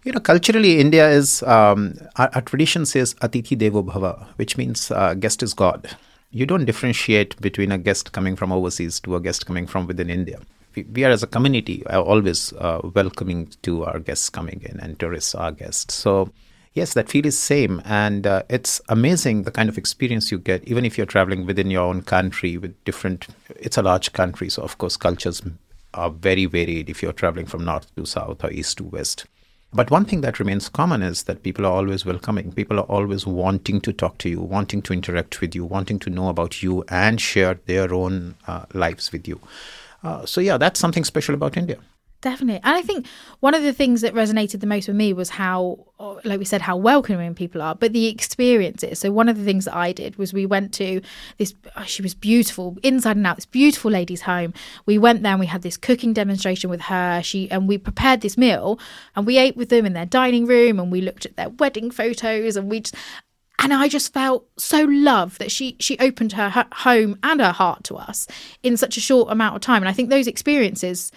You 0.03 0.12
know, 0.12 0.19
culturally, 0.19 0.80
India 0.80 1.07
is 1.07 1.44
um, 1.44 1.94
our, 2.15 2.27
our 2.33 2.42
tradition 2.42 2.88
says 2.88 3.13
"Atithi 3.15 3.56
Devo 3.56 3.86
Bhava," 3.86 4.25
which 4.38 4.57
means 4.57 4.89
uh, 4.89 5.13
guest 5.13 5.44
is 5.44 5.53
God. 5.53 5.95
You 6.31 6.48
don't 6.48 6.65
differentiate 6.65 7.39
between 7.39 7.71
a 7.71 7.77
guest 7.77 8.12
coming 8.12 8.36
from 8.36 8.51
overseas 8.51 9.00
to 9.01 9.15
a 9.15 9.19
guest 9.21 9.45
coming 9.45 9.68
from 9.68 9.86
within 9.86 10.09
India. 10.09 10.39
We, 10.75 10.83
we 10.83 11.03
are, 11.03 11.12
as 11.12 11.21
a 11.21 11.27
community, 11.27 11.86
always 11.86 12.51
uh, 12.53 12.81
welcoming 12.95 13.51
to 13.62 13.86
our 13.86 14.00
guests 14.00 14.31
coming 14.31 14.63
in, 14.65 14.80
and 14.80 14.98
tourists 14.98 15.36
are 15.36 15.51
guests. 15.51 15.94
So, 15.94 16.31
yes, 16.74 16.95
that 16.95 17.07
feel 17.07 17.27
is 17.27 17.38
same, 17.38 17.80
and 17.86 18.25
uh, 18.25 18.42
it's 18.50 18.81
amazing 18.89 19.44
the 19.44 19.51
kind 19.51 19.69
of 19.69 19.77
experience 19.77 20.31
you 20.31 20.39
get, 20.39 20.68
even 20.68 20.83
if 20.83 20.97
you're 20.97 21.06
traveling 21.06 21.45
within 21.45 21.69
your 21.69 21.86
own 21.86 22.01
country 22.01 22.57
with 22.57 22.74
different. 22.86 23.27
It's 23.50 23.77
a 23.77 23.83
large 23.83 24.13
country, 24.13 24.50
so 24.50 24.63
of 24.63 24.80
course 24.80 24.97
cultures 24.97 25.44
are 25.94 26.09
very 26.09 26.47
varied 26.47 26.89
if 26.89 27.04
you're 27.04 27.13
traveling 27.13 27.45
from 27.45 27.65
north 27.65 27.94
to 27.97 28.06
south 28.07 28.44
or 28.44 28.50
east 28.50 28.80
to 28.80 28.86
west. 28.86 29.25
But 29.73 29.89
one 29.89 30.03
thing 30.03 30.19
that 30.21 30.38
remains 30.38 30.68
common 30.68 31.01
is 31.01 31.23
that 31.23 31.44
people 31.44 31.65
are 31.65 31.71
always 31.71 32.06
welcoming. 32.06 32.51
People 32.51 32.77
are 32.77 32.83
always 32.83 33.25
wanting 33.25 33.79
to 33.81 33.94
talk 33.94 34.18
to 34.18 34.29
you, 34.29 34.41
wanting 34.41 34.81
to 34.81 34.94
interact 34.94 35.39
with 35.39 35.56
you, 35.56 35.63
wanting 35.63 35.97
to 36.00 36.09
know 36.09 36.27
about 36.27 36.62
you 36.62 36.83
and 36.89 37.21
share 37.21 37.57
their 37.68 37.94
own 37.94 38.35
uh, 38.47 38.65
lives 38.73 39.13
with 39.13 39.29
you. 39.29 39.39
Uh, 40.03 40.25
so, 40.25 40.41
yeah, 40.41 40.57
that's 40.57 40.79
something 40.79 41.06
special 41.06 41.35
about 41.35 41.56
India. 41.56 41.77
Definitely. 42.21 42.62
And 42.63 42.75
I 42.75 42.83
think 42.83 43.07
one 43.39 43.56
of 43.56 43.63
the 43.63 43.73
things 43.73 44.01
that 44.01 44.13
resonated 44.13 44.59
the 44.59 44.68
most 44.68 44.88
with 44.88 44.95
me 44.95 45.12
was 45.12 45.31
how, 45.31 45.88
uh, 46.00 46.15
like 46.23 46.38
we 46.38 46.45
said, 46.45 46.62
how 46.62 46.77
welcoming 46.77 47.33
people 47.33 47.63
are, 47.63 47.73
but 47.73 47.94
the 47.94 48.07
experiences. 48.07 49.00
So, 49.00 49.12
one 49.12 49.27
of 49.27 49.39
the 49.39 49.44
things 49.44 49.65
that 49.65 49.75
I 49.75 49.91
did 49.91 50.18
was 50.18 50.31
we 50.31 50.45
went 50.45 50.71
to 50.75 51.01
this, 51.39 51.56
oh, 51.75 51.83
she 51.83 52.03
was 52.03 52.13
beautiful, 52.13 52.77
inside 52.83 53.18
and 53.18 53.25
out, 53.25 53.38
this 53.38 53.47
beautiful 53.47 53.89
lady's 53.89 54.21
home. 54.21 54.53
We 54.85 55.00
went 55.00 55.23
there 55.23 55.31
and 55.31 55.39
we 55.39 55.47
had 55.47 55.63
this 55.63 55.77
cooking 55.77 56.13
demonstration 56.13 56.69
with 56.69 56.81
her. 56.81 57.21
She, 57.23 57.50
and 57.50 57.68
we 57.68 57.79
prepared 57.79 58.21
this 58.21 58.38
meal 58.38 58.79
and 59.15 59.25
we 59.25 59.39
ate 59.39 59.57
with 59.57 59.69
them 59.69 59.88
in 59.88 59.94
their 59.94 60.06
dining 60.06 60.45
room 60.45 60.79
and 60.79 60.91
we 60.91 61.01
looked 61.01 61.25
at 61.25 61.38
their 61.38 61.50
wedding 61.50 61.89
photos 61.89 62.56
and 62.56 62.69
we 62.69 62.81
just, 62.81 62.95
and 63.57 63.73
I 63.73 63.87
just 63.87 64.13
felt 64.13 64.47
so 64.57 64.83
loved 64.83 65.40
that 65.40 65.51
she 65.51 65.75
she 65.80 65.97
opened 65.99 66.33
her, 66.33 66.49
her 66.49 66.68
home 66.71 67.18
and 67.21 67.40
her 67.40 67.51
heart 67.51 67.83
to 67.85 67.95
us 67.95 68.28
in 68.63 68.75
such 68.75 68.97
a 68.97 69.01
short 69.01 69.31
amount 69.31 69.56
of 69.56 69.61
time. 69.61 69.81
And 69.81 69.90
I 69.90 69.94
think 69.94 70.09
those 70.09 70.28
experiences 70.28 71.11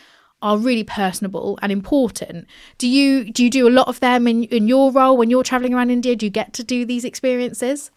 are 0.45 0.59
really 0.59 0.85
personable 0.85 1.59
and 1.63 1.73
important. 1.73 2.47
Do 2.79 2.87
you 2.87 3.33
do 3.33 3.43
you 3.43 3.51
do 3.51 3.67
a 3.67 3.75
lot 3.81 3.89
of 3.89 3.99
them 4.01 4.29
in 4.29 4.45
in 4.45 4.69
your 4.69 4.93
role 4.93 5.17
when 5.17 5.31
you're 5.31 5.43
traveling 5.43 5.75
around 5.75 5.91
India? 5.91 6.15
Do 6.15 6.27
you 6.27 6.31
get 6.31 6.53
to 6.53 6.63
do 6.63 6.85
these 6.85 7.05
experiences? 7.05 7.91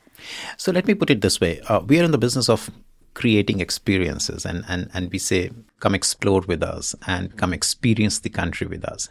So, 0.58 0.72
let 0.72 0.88
me 0.88 0.96
put 0.96 1.12
it 1.12 1.22
this 1.22 1.40
way 1.40 1.60
uh, 1.70 1.82
we 1.82 2.00
are 2.00 2.04
in 2.04 2.12
the 2.12 2.18
business 2.18 2.50
of 2.50 2.72
creating 3.14 3.60
experiences, 3.60 4.46
and, 4.46 4.64
and, 4.68 4.92
and 4.94 5.12
we 5.12 5.18
say, 5.18 5.50
come 5.80 5.96
explore 5.96 6.42
with 6.42 6.62
us 6.62 6.94
and 7.08 7.36
come 7.36 7.52
experience 7.52 8.20
the 8.20 8.30
country 8.30 8.68
with 8.68 8.86
us. 8.86 9.10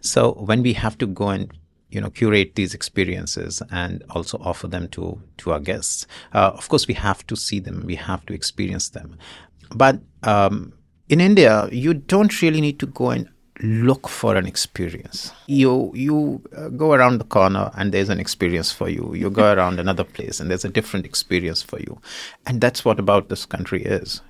So, 0.00 0.32
when 0.32 0.60
we 0.60 0.72
have 0.72 0.98
to 0.98 1.06
go 1.06 1.28
and 1.28 1.52
you 1.90 2.00
know 2.00 2.10
curate 2.10 2.56
these 2.56 2.74
experiences 2.74 3.62
and 3.70 4.02
also 4.10 4.36
offer 4.38 4.66
them 4.66 4.88
to 4.88 5.20
to 5.36 5.52
our 5.52 5.60
guests 5.60 6.08
uh, 6.32 6.50
of 6.54 6.68
course 6.68 6.88
we 6.88 6.94
have 6.94 7.24
to 7.28 7.36
see 7.36 7.60
them 7.60 7.84
we 7.86 7.94
have 7.94 8.26
to 8.26 8.34
experience 8.34 8.88
them 8.88 9.16
but 9.70 10.00
um, 10.24 10.72
in 11.08 11.20
india 11.20 11.68
you 11.70 11.94
don't 11.94 12.42
really 12.42 12.60
need 12.60 12.78
to 12.78 12.86
go 12.86 13.10
and 13.10 13.28
look 13.60 14.08
for 14.08 14.36
an 14.36 14.46
experience. 14.46 15.32
You 15.46 15.92
you 15.94 16.42
uh, 16.56 16.68
go 16.68 16.92
around 16.92 17.18
the 17.18 17.24
corner 17.24 17.70
and 17.74 17.92
there's 17.92 18.08
an 18.08 18.20
experience 18.20 18.72
for 18.72 18.88
you. 18.88 19.14
You 19.14 19.30
go 19.30 19.52
around 19.54 19.78
another 19.78 20.04
place 20.04 20.40
and 20.40 20.50
there's 20.50 20.64
a 20.64 20.68
different 20.68 21.06
experience 21.06 21.62
for 21.62 21.78
you. 21.78 22.00
And 22.46 22.60
that's 22.60 22.84
what 22.84 22.98
about 22.98 23.28
this 23.28 23.46
country 23.46 23.84
is. 23.84 24.22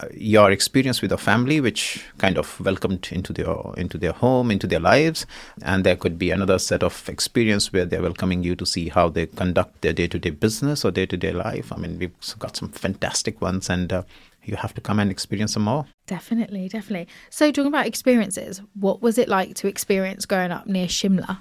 Uh, 0.00 0.06
your 0.14 0.50
experience 0.50 1.00
with 1.00 1.12
a 1.12 1.18
family 1.18 1.60
which 1.60 2.04
kind 2.18 2.36
of 2.36 2.58
welcomed 2.60 3.08
into 3.12 3.32
their 3.32 3.54
into 3.76 3.96
their 3.96 4.12
home 4.12 4.50
into 4.50 4.66
their 4.66 4.80
lives. 4.80 5.24
And 5.62 5.84
there 5.84 5.96
could 5.96 6.18
be 6.18 6.30
another 6.30 6.58
set 6.58 6.82
of 6.82 7.08
experience 7.08 7.72
where 7.72 7.86
they're 7.86 8.02
welcoming 8.02 8.42
you 8.42 8.54
to 8.56 8.66
see 8.66 8.90
how 8.90 9.08
they 9.08 9.26
conduct 9.26 9.80
their 9.80 9.92
day-to-day 9.92 10.30
business 10.30 10.84
or 10.84 10.90
day-to-day 10.90 11.32
life. 11.32 11.72
I 11.72 11.76
mean 11.76 11.98
we've 11.98 12.38
got 12.38 12.56
some 12.56 12.68
fantastic 12.68 13.40
ones 13.40 13.70
and 13.70 13.92
uh, 13.92 14.02
you 14.44 14.56
have 14.56 14.74
to 14.74 14.80
come 14.80 14.98
and 14.98 15.10
experience 15.10 15.54
them 15.54 15.68
all 15.68 15.86
Definitely, 16.06 16.68
definitely. 16.68 17.08
So 17.30 17.50
talking 17.52 17.68
about 17.68 17.86
experiences, 17.86 18.60
what 18.74 19.00
was 19.00 19.16
it 19.18 19.28
like 19.28 19.54
to 19.56 19.68
experience 19.68 20.26
growing 20.26 20.50
up 20.50 20.66
near 20.66 20.86
Shimla? 20.86 21.38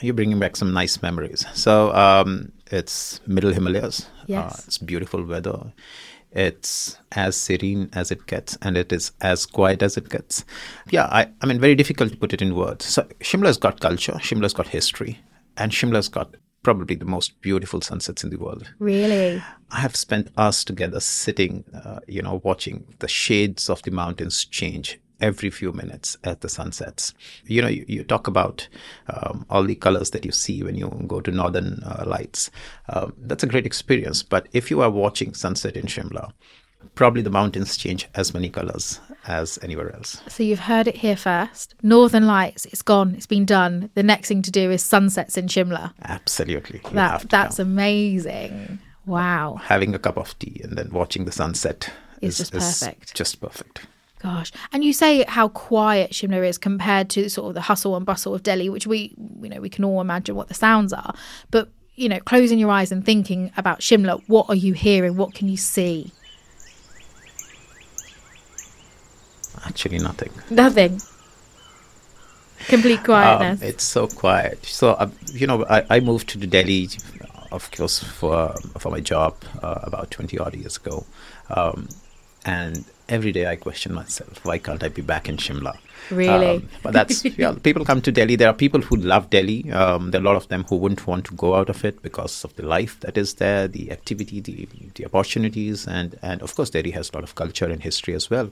you're 0.00 0.12
bringing 0.14 0.38
back 0.40 0.56
some 0.56 0.72
nice 0.72 1.00
memories 1.02 1.46
so 1.54 1.94
um, 1.94 2.50
it's 2.70 3.20
middle 3.26 3.52
himalayas 3.52 4.06
Yes. 4.26 4.52
uh, 4.58 4.62
it's 4.66 4.78
beautiful 4.78 5.22
weather 5.24 5.72
It's 6.32 6.98
as 7.12 7.36
serene 7.36 7.88
as 7.92 8.10
it 8.10 8.26
gets, 8.26 8.58
and 8.60 8.76
it 8.76 8.92
is 8.92 9.12
as 9.20 9.46
quiet 9.46 9.82
as 9.82 9.96
it 9.96 10.08
gets. 10.08 10.44
Yeah, 10.90 11.04
I, 11.06 11.28
I 11.40 11.46
mean, 11.46 11.60
very 11.60 11.76
difficult 11.76 12.10
to 12.10 12.16
put 12.16 12.32
it 12.32 12.42
in 12.42 12.56
words. 12.56 12.84
So 12.86 13.04
Shimla's 13.20 13.56
got 13.56 13.78
culture, 13.78 14.14
Shimla's 14.14 14.52
got 14.52 14.66
history, 14.66 15.20
and 15.56 15.70
Shimla's 15.70 16.08
got 16.08 16.34
probably 16.64 16.96
the 16.96 17.04
most 17.04 17.40
beautiful 17.40 17.80
sunsets 17.80 18.24
in 18.24 18.30
the 18.30 18.38
world. 18.38 18.74
Really? 18.80 19.40
I 19.70 19.80
have 19.80 19.94
spent 19.94 20.30
hours 20.36 20.64
together 20.64 20.98
sitting, 20.98 21.64
uh, 21.72 22.00
you 22.08 22.22
know, 22.22 22.40
watching 22.42 22.86
the 22.98 23.08
shades 23.08 23.70
of 23.70 23.82
the 23.82 23.92
mountains 23.92 24.44
change 24.44 24.98
every 25.20 25.50
few 25.50 25.72
minutes 25.72 26.16
at 26.24 26.40
the 26.40 26.48
sunsets. 26.48 27.14
You 27.46 27.62
know, 27.62 27.68
you, 27.68 27.84
you 27.86 28.04
talk 28.04 28.26
about 28.26 28.68
um, 29.08 29.46
all 29.48 29.62
the 29.62 29.74
colors 29.76 30.10
that 30.10 30.24
you 30.24 30.32
see 30.32 30.62
when 30.62 30.74
you 30.74 30.88
go 31.06 31.20
to 31.20 31.30
northern 31.30 31.82
uh, 31.84 32.04
lights. 32.06 32.50
Um, 32.88 33.14
that's 33.18 33.44
a 33.44 33.46
great 33.46 33.66
experience. 33.66 34.22
But 34.22 34.48
if 34.52 34.70
you 34.70 34.80
are 34.82 34.90
watching 34.90 35.34
sunset 35.34 35.76
in 35.76 35.86
Shimla, 35.86 36.32
probably 36.94 37.22
the 37.22 37.30
mountains 37.30 37.76
change 37.76 38.08
as 38.14 38.32
many 38.34 38.48
colors 38.48 39.00
as 39.26 39.58
anywhere 39.62 39.94
else. 39.94 40.20
So 40.28 40.42
you've 40.42 40.60
heard 40.60 40.86
it 40.86 40.96
here 40.96 41.16
first. 41.16 41.74
Northern 41.82 42.26
Lights, 42.26 42.66
it's 42.66 42.82
gone, 42.82 43.14
it's 43.14 43.26
been 43.26 43.44
done. 43.46 43.90
The 43.94 44.02
next 44.02 44.28
thing 44.28 44.42
to 44.42 44.50
do 44.50 44.70
is 44.70 44.82
sunsets 44.82 45.36
in 45.36 45.46
Shimla. 45.46 45.92
Absolutely. 46.02 46.80
That 46.92 47.28
that's 47.30 47.56
come. 47.56 47.66
amazing. 47.68 48.78
Wow. 49.06 49.56
having 49.62 49.94
a 49.94 49.98
cup 49.98 50.16
of 50.16 50.38
tea 50.38 50.60
and 50.64 50.78
then 50.78 50.88
watching 50.90 51.26
the 51.26 51.32
sunset 51.32 51.90
Is 52.22 52.38
just 52.38 52.52
perfect. 52.52 53.14
just 53.14 53.38
perfect. 53.40 53.86
Gosh. 54.22 54.50
And 54.72 54.82
you 54.82 54.94
say 54.94 55.24
how 55.28 55.48
quiet 55.48 56.12
Shimla 56.12 56.48
is 56.48 56.56
compared 56.56 57.10
to 57.10 57.28
sort 57.28 57.48
of 57.48 57.54
the 57.54 57.60
hustle 57.60 57.96
and 57.96 58.06
bustle 58.06 58.34
of 58.34 58.42
Delhi, 58.42 58.70
which 58.70 58.86
we 58.86 59.14
you 59.42 59.50
know, 59.50 59.60
we 59.60 59.68
can 59.68 59.84
all 59.84 60.00
imagine 60.00 60.34
what 60.34 60.48
the 60.48 60.54
sounds 60.54 60.92
are. 60.94 61.14
But 61.50 61.68
you 61.96 62.08
know, 62.08 62.18
closing 62.20 62.58
your 62.58 62.70
eyes 62.70 62.90
and 62.90 63.04
thinking 63.04 63.52
about 63.56 63.80
Shimla, 63.80 64.22
what 64.26 64.46
are 64.48 64.54
you 64.56 64.72
hearing? 64.72 65.16
What 65.16 65.34
can 65.34 65.48
you 65.48 65.56
see? 65.58 66.10
Actually, 69.66 69.98
nothing. 69.98 70.30
Nothing. 70.50 71.00
Complete 72.68 72.98
Um, 73.00 73.04
quietness. 73.04 73.62
it's 73.62 73.84
so 73.84 74.06
quiet. 74.06 74.64
So 74.64 74.90
uh, 74.92 75.10
you 75.32 75.46
know, 75.46 75.64
I, 75.68 75.84
I 75.90 76.00
moved 76.00 76.28
to 76.30 76.38
Delhi, 76.46 76.88
of 77.52 77.70
course, 77.70 78.02
for 78.02 78.54
for 78.78 78.90
my 78.90 79.00
job 79.00 79.34
uh, 79.62 79.80
about 79.82 80.10
twenty 80.10 80.38
odd 80.38 80.54
years 80.54 80.76
ago, 80.78 81.04
um, 81.50 81.88
and 82.46 82.84
every 83.08 83.32
day 83.32 83.46
I 83.46 83.56
question 83.56 83.92
myself, 83.92 84.42
why 84.46 84.56
can't 84.58 84.82
I 84.82 84.88
be 84.88 85.02
back 85.02 85.28
in 85.28 85.36
Shimla? 85.36 85.76
Really? 86.10 86.56
Um, 86.56 86.68
but 86.82 86.94
that's 86.94 87.22
yeah. 87.38 87.52
People 87.62 87.84
come 87.84 88.00
to 88.00 88.12
Delhi. 88.12 88.36
There 88.36 88.48
are 88.48 88.54
people 88.54 88.80
who 88.80 88.96
love 88.96 89.28
Delhi. 89.28 89.70
Um, 89.70 90.10
there 90.10 90.20
are 90.20 90.24
a 90.24 90.26
lot 90.26 90.36
of 90.36 90.48
them 90.48 90.64
who 90.70 90.76
wouldn't 90.76 91.06
want 91.06 91.26
to 91.26 91.34
go 91.34 91.54
out 91.56 91.68
of 91.68 91.84
it 91.84 92.00
because 92.02 92.44
of 92.44 92.54
the 92.56 92.62
life 92.64 92.98
that 93.00 93.18
is 93.18 93.34
there, 93.34 93.68
the 93.68 93.90
activity, 93.90 94.40
the 94.40 94.66
the 94.94 95.04
opportunities, 95.04 95.86
and 95.86 96.18
and 96.22 96.40
of 96.40 96.54
course 96.54 96.70
Delhi 96.70 96.92
has 96.92 97.10
a 97.10 97.16
lot 97.16 97.24
of 97.24 97.34
culture 97.34 97.66
and 97.66 97.82
history 97.82 98.14
as 98.14 98.30
well. 98.30 98.50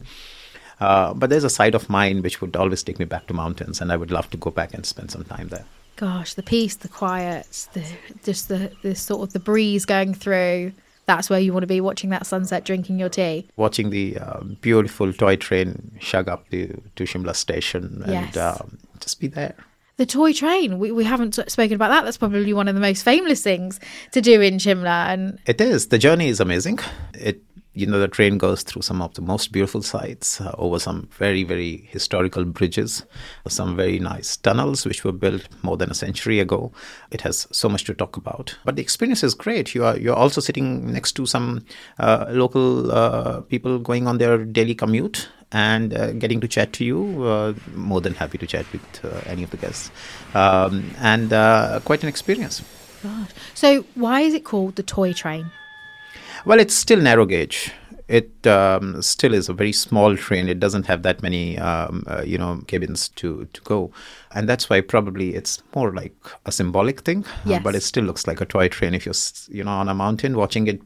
Uh, 0.80 1.14
but 1.14 1.30
there's 1.30 1.44
a 1.44 1.50
side 1.50 1.74
of 1.74 1.88
mine 1.88 2.22
which 2.22 2.40
would 2.40 2.56
always 2.56 2.82
take 2.82 2.98
me 2.98 3.04
back 3.04 3.26
to 3.28 3.34
mountains, 3.34 3.80
and 3.80 3.92
I 3.92 3.96
would 3.96 4.10
love 4.10 4.28
to 4.30 4.36
go 4.36 4.50
back 4.50 4.74
and 4.74 4.84
spend 4.84 5.10
some 5.10 5.24
time 5.24 5.48
there. 5.48 5.64
Gosh, 5.96 6.34
the 6.34 6.42
peace, 6.42 6.74
the 6.74 6.88
quiet, 6.88 7.68
the 7.74 7.84
just 8.24 8.48
the, 8.48 8.72
the 8.82 8.94
sort 8.94 9.22
of 9.22 9.32
the 9.32 9.38
breeze 9.40 9.84
going 9.84 10.14
through. 10.14 10.72
That's 11.06 11.28
where 11.28 11.40
you 11.40 11.52
want 11.52 11.64
to 11.64 11.66
be 11.68 11.80
watching 11.80 12.10
that 12.10 12.26
sunset, 12.26 12.64
drinking 12.64 12.98
your 12.98 13.08
tea. 13.08 13.48
Watching 13.56 13.90
the 13.90 14.18
uh, 14.18 14.40
beautiful 14.60 15.12
toy 15.12 15.36
train 15.36 15.92
shug 16.00 16.28
up 16.28 16.48
to, 16.50 16.80
to 16.96 17.04
Shimla 17.04 17.34
station 17.34 18.02
and 18.06 18.34
Yes. 18.34 18.36
um, 18.36 18.78
just 19.00 19.20
be 19.20 19.26
there. 19.26 19.54
The 19.96 20.06
toy 20.06 20.32
train, 20.32 20.78
we, 20.78 20.90
we 20.92 21.04
haven't 21.04 21.32
spoken 21.50 21.74
about 21.74 21.88
that. 21.88 22.04
That's 22.04 22.16
probably 22.16 22.52
one 22.54 22.66
of 22.68 22.74
the 22.74 22.80
most 22.80 23.02
famous 23.02 23.42
things 23.42 23.78
to 24.12 24.20
do 24.20 24.40
in 24.40 24.54
Shimla. 24.58 25.08
And 25.12 25.38
It 25.44 25.60
is. 25.60 25.88
The 25.88 25.98
journey 25.98 26.28
is 26.28 26.40
amazing. 26.40 26.78
It, 27.14 27.42
you 27.74 27.86
know, 27.86 27.98
the 27.98 28.08
train 28.08 28.36
goes 28.36 28.62
through 28.62 28.82
some 28.82 29.00
of 29.00 29.14
the 29.14 29.22
most 29.22 29.50
beautiful 29.50 29.80
sites 29.82 30.40
uh, 30.40 30.54
over 30.58 30.78
some 30.78 31.08
very, 31.12 31.42
very 31.42 31.88
historical 31.88 32.44
bridges, 32.44 33.04
some 33.48 33.76
very 33.76 33.98
nice 33.98 34.36
tunnels 34.36 34.84
which 34.84 35.04
were 35.04 35.12
built 35.12 35.48
more 35.62 35.78
than 35.78 35.90
a 35.90 35.94
century 35.94 36.38
ago. 36.38 36.70
It 37.10 37.22
has 37.22 37.46
so 37.50 37.68
much 37.68 37.84
to 37.84 37.94
talk 37.94 38.16
about. 38.16 38.58
But 38.64 38.76
the 38.76 38.82
experience 38.82 39.22
is 39.22 39.34
great. 39.34 39.74
You 39.74 39.84
are 39.84 39.96
you're 39.96 40.16
also 40.16 40.40
sitting 40.40 40.92
next 40.92 41.12
to 41.12 41.24
some 41.24 41.64
uh, 41.98 42.26
local 42.28 42.92
uh, 42.92 43.40
people 43.42 43.78
going 43.78 44.06
on 44.06 44.18
their 44.18 44.44
daily 44.44 44.74
commute 44.74 45.28
and 45.50 45.94
uh, 45.94 46.12
getting 46.12 46.40
to 46.40 46.48
chat 46.48 46.74
to 46.74 46.84
you. 46.84 47.24
Uh, 47.24 47.54
more 47.74 48.02
than 48.02 48.14
happy 48.14 48.36
to 48.36 48.46
chat 48.46 48.70
with 48.72 48.82
uh, 49.04 49.20
any 49.26 49.42
of 49.42 49.50
the 49.50 49.56
guests, 49.56 49.90
um, 50.34 50.90
and 50.98 51.32
uh, 51.32 51.80
quite 51.84 52.02
an 52.02 52.08
experience. 52.08 52.62
So, 53.54 53.84
why 53.94 54.20
is 54.20 54.34
it 54.34 54.44
called 54.44 54.76
the 54.76 54.82
toy 54.82 55.12
train? 55.12 55.50
Well, 56.44 56.58
it's 56.60 56.74
still 56.74 57.00
narrow 57.00 57.26
gauge. 57.26 57.72
It 58.08 58.46
um, 58.46 59.00
still 59.00 59.32
is 59.32 59.48
a 59.48 59.52
very 59.54 59.72
small 59.72 60.16
train. 60.16 60.48
It 60.48 60.60
doesn't 60.60 60.86
have 60.86 61.02
that 61.02 61.22
many, 61.22 61.56
um, 61.58 62.04
uh, 62.06 62.22
you 62.22 62.36
know, 62.36 62.60
cabins 62.66 63.08
to, 63.10 63.46
to 63.52 63.60
go, 63.62 63.90
and 64.34 64.48
that's 64.48 64.68
why 64.68 64.80
probably 64.82 65.34
it's 65.34 65.62
more 65.74 65.94
like 65.94 66.14
a 66.44 66.52
symbolic 66.52 67.00
thing. 67.02 67.24
uh, 67.24 67.28
Yes. 67.46 67.62
but 67.62 67.74
it 67.74 67.82
still 67.82 68.04
looks 68.04 68.26
like 68.26 68.40
a 68.40 68.44
toy 68.44 68.68
train. 68.68 68.92
If 68.94 69.06
you're, 69.06 69.14
you 69.48 69.64
know, 69.64 69.70
on 69.70 69.88
a 69.88 69.94
mountain 69.94 70.36
watching 70.36 70.66
it 70.66 70.82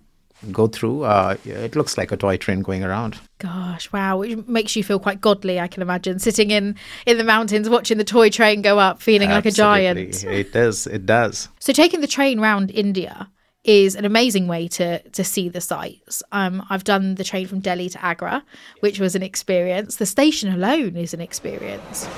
go 0.52 0.66
through, 0.68 1.02
uh, 1.02 1.36
it 1.44 1.74
looks 1.74 1.96
like 1.98 2.12
a 2.12 2.16
toy 2.16 2.36
train 2.36 2.60
going 2.60 2.84
around. 2.84 3.18
Gosh, 3.38 3.90
wow! 3.90 4.20
It 4.22 4.48
makes 4.48 4.76
you 4.76 4.84
feel 4.84 5.00
quite 5.00 5.20
godly. 5.20 5.58
I 5.58 5.66
can 5.66 5.82
imagine 5.82 6.18
sitting 6.20 6.50
in 6.50 6.76
in 7.06 7.18
the 7.18 7.24
mountains, 7.24 7.68
watching 7.68 7.98
the 7.98 8.04
toy 8.04 8.28
train 8.30 8.62
go 8.62 8.78
up, 8.78 9.02
feeling 9.02 9.30
like 9.30 9.46
a 9.46 9.50
giant. 9.50 9.98
Absolutely. 9.98 10.40
It 10.40 10.52
does. 10.52 10.86
It 10.86 11.06
does. 11.06 11.48
So 11.58 11.72
taking 11.72 12.02
the 12.02 12.06
train 12.06 12.38
round 12.38 12.70
India 12.70 13.28
is 13.66 13.96
an 13.96 14.04
amazing 14.04 14.46
way 14.46 14.68
to 14.68 15.00
to 15.10 15.24
see 15.24 15.48
the 15.48 15.60
sights. 15.60 16.22
Um, 16.32 16.64
I've 16.70 16.84
done 16.84 17.16
the 17.16 17.24
train 17.24 17.46
from 17.46 17.60
Delhi 17.60 17.88
to 17.90 18.04
Agra, 18.04 18.44
which 18.80 19.00
was 19.00 19.14
an 19.14 19.22
experience. 19.22 19.96
The 19.96 20.06
station 20.06 20.52
alone 20.52 20.96
is 20.96 21.12
an 21.12 21.20
experience. 21.20 22.08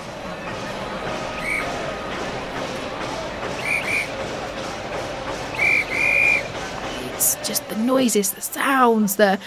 It's 7.14 7.34
just 7.48 7.68
the 7.68 7.76
noises, 7.76 8.32
the 8.32 8.42
sounds, 8.42 9.16
the 9.16 9.40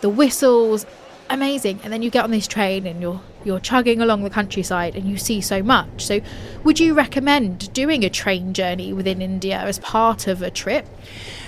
the 0.00 0.08
whistles, 0.08 0.86
amazing. 1.28 1.80
And 1.82 1.92
then 1.92 2.02
you 2.02 2.10
get 2.10 2.22
on 2.24 2.30
this 2.30 2.46
train 2.46 2.86
and 2.86 3.02
you're 3.02 3.20
you're 3.44 3.60
chugging 3.60 4.00
along 4.00 4.22
the 4.22 4.30
countryside 4.30 4.96
and 4.96 5.08
you 5.08 5.16
see 5.16 5.40
so 5.40 5.62
much. 5.62 6.04
So 6.04 6.20
would 6.64 6.80
you 6.80 6.94
recommend 6.94 7.72
doing 7.72 8.04
a 8.04 8.10
train 8.10 8.52
journey 8.52 8.92
within 8.92 9.22
India 9.22 9.58
as 9.58 9.78
part 9.78 10.26
of 10.26 10.42
a 10.42 10.50
trip? 10.50 10.86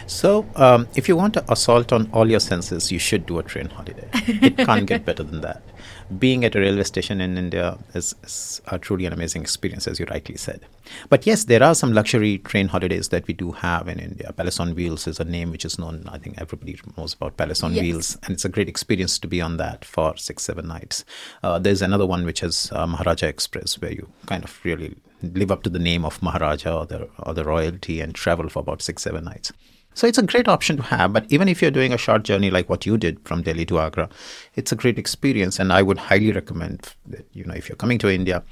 So, 0.06 0.44
um, 0.56 0.88
if 0.96 1.08
you 1.08 1.16
want 1.16 1.34
to 1.34 1.52
assault 1.52 1.92
on 1.92 2.10
all 2.12 2.28
your 2.28 2.40
senses, 2.40 2.90
you 2.90 2.98
should 2.98 3.26
do 3.26 3.38
a 3.38 3.44
train 3.44 3.68
holiday. 3.68 4.08
It 4.12 4.56
can't 4.56 4.84
get 4.84 5.04
better 5.04 5.22
than 5.22 5.40
that. 5.42 5.62
Being 6.18 6.44
at 6.44 6.56
a 6.56 6.60
railway 6.60 6.82
station 6.82 7.20
in 7.20 7.38
India 7.38 7.78
is, 7.94 8.14
is 8.24 8.60
a 8.66 8.78
truly 8.78 9.06
an 9.06 9.12
amazing 9.12 9.42
experience, 9.42 9.86
as 9.86 10.00
you 10.00 10.06
rightly 10.10 10.36
said. 10.36 10.60
But 11.08 11.24
yes, 11.24 11.44
there 11.44 11.62
are 11.62 11.74
some 11.74 11.92
luxury 11.92 12.38
train 12.38 12.68
holidays 12.68 13.10
that 13.10 13.26
we 13.28 13.34
do 13.34 13.52
have 13.52 13.86
in 13.86 14.00
India. 14.00 14.32
Palace 14.32 14.58
on 14.58 14.74
Wheels 14.74 15.06
is 15.06 15.20
a 15.20 15.24
name 15.24 15.52
which 15.52 15.64
is 15.64 15.78
known. 15.78 16.04
I 16.08 16.18
think 16.18 16.40
everybody 16.40 16.78
knows 16.96 17.14
about 17.14 17.36
Palace 17.36 17.62
on 17.62 17.74
Yes. 17.74 17.82
Wheels, 17.82 18.18
and 18.24 18.32
it's 18.34 18.44
a 18.44 18.48
great 18.48 18.68
experience 18.68 19.18
to 19.20 19.28
be 19.28 19.40
on 19.40 19.56
that 19.58 19.84
for 19.84 20.16
six, 20.16 20.42
seven 20.42 20.66
nights. 20.66 21.04
Uh, 21.44 21.58
there's 21.60 21.80
another 21.82 22.06
one 22.06 22.24
which 22.24 22.42
is 22.42 22.70
uh, 22.72 22.86
Maharaja 22.86 23.28
Express, 23.28 23.80
where 23.80 23.92
you 23.92 24.08
kind 24.26 24.42
of 24.42 24.58
really 24.64 24.96
live 25.22 25.52
up 25.52 25.62
to 25.62 25.70
the 25.70 25.78
name 25.78 26.04
of 26.04 26.22
Maharaja 26.22 26.80
or 26.80 26.86
the 26.86 27.08
or 27.20 27.34
the 27.34 27.44
royalty 27.44 28.00
and 28.00 28.14
travel 28.14 28.48
for 28.48 28.60
about 28.60 28.82
six, 28.82 29.02
seven 29.02 29.24
nights. 29.24 29.52
So 29.94 30.06
it's 30.06 30.18
a 30.18 30.22
great 30.22 30.48
option 30.48 30.76
to 30.76 30.82
have. 30.84 31.12
But 31.12 31.26
even 31.30 31.48
if 31.48 31.60
you're 31.60 31.70
doing 31.70 31.92
a 31.92 31.98
short 31.98 32.22
journey 32.22 32.50
like 32.50 32.68
what 32.68 32.86
you 32.86 32.96
did 32.96 33.20
from 33.26 33.42
Delhi 33.42 33.66
to 33.66 33.80
Agra, 33.80 34.08
it's 34.54 34.72
a 34.72 34.76
great 34.76 34.98
experience. 34.98 35.58
And 35.58 35.72
I 35.72 35.82
would 35.82 35.98
highly 35.98 36.32
recommend 36.32 36.94
that, 37.06 37.26
you 37.32 37.44
know, 37.44 37.54
if 37.54 37.68
you're 37.68 37.76
coming 37.76 37.98
to 37.98 38.08
India, 38.08 38.42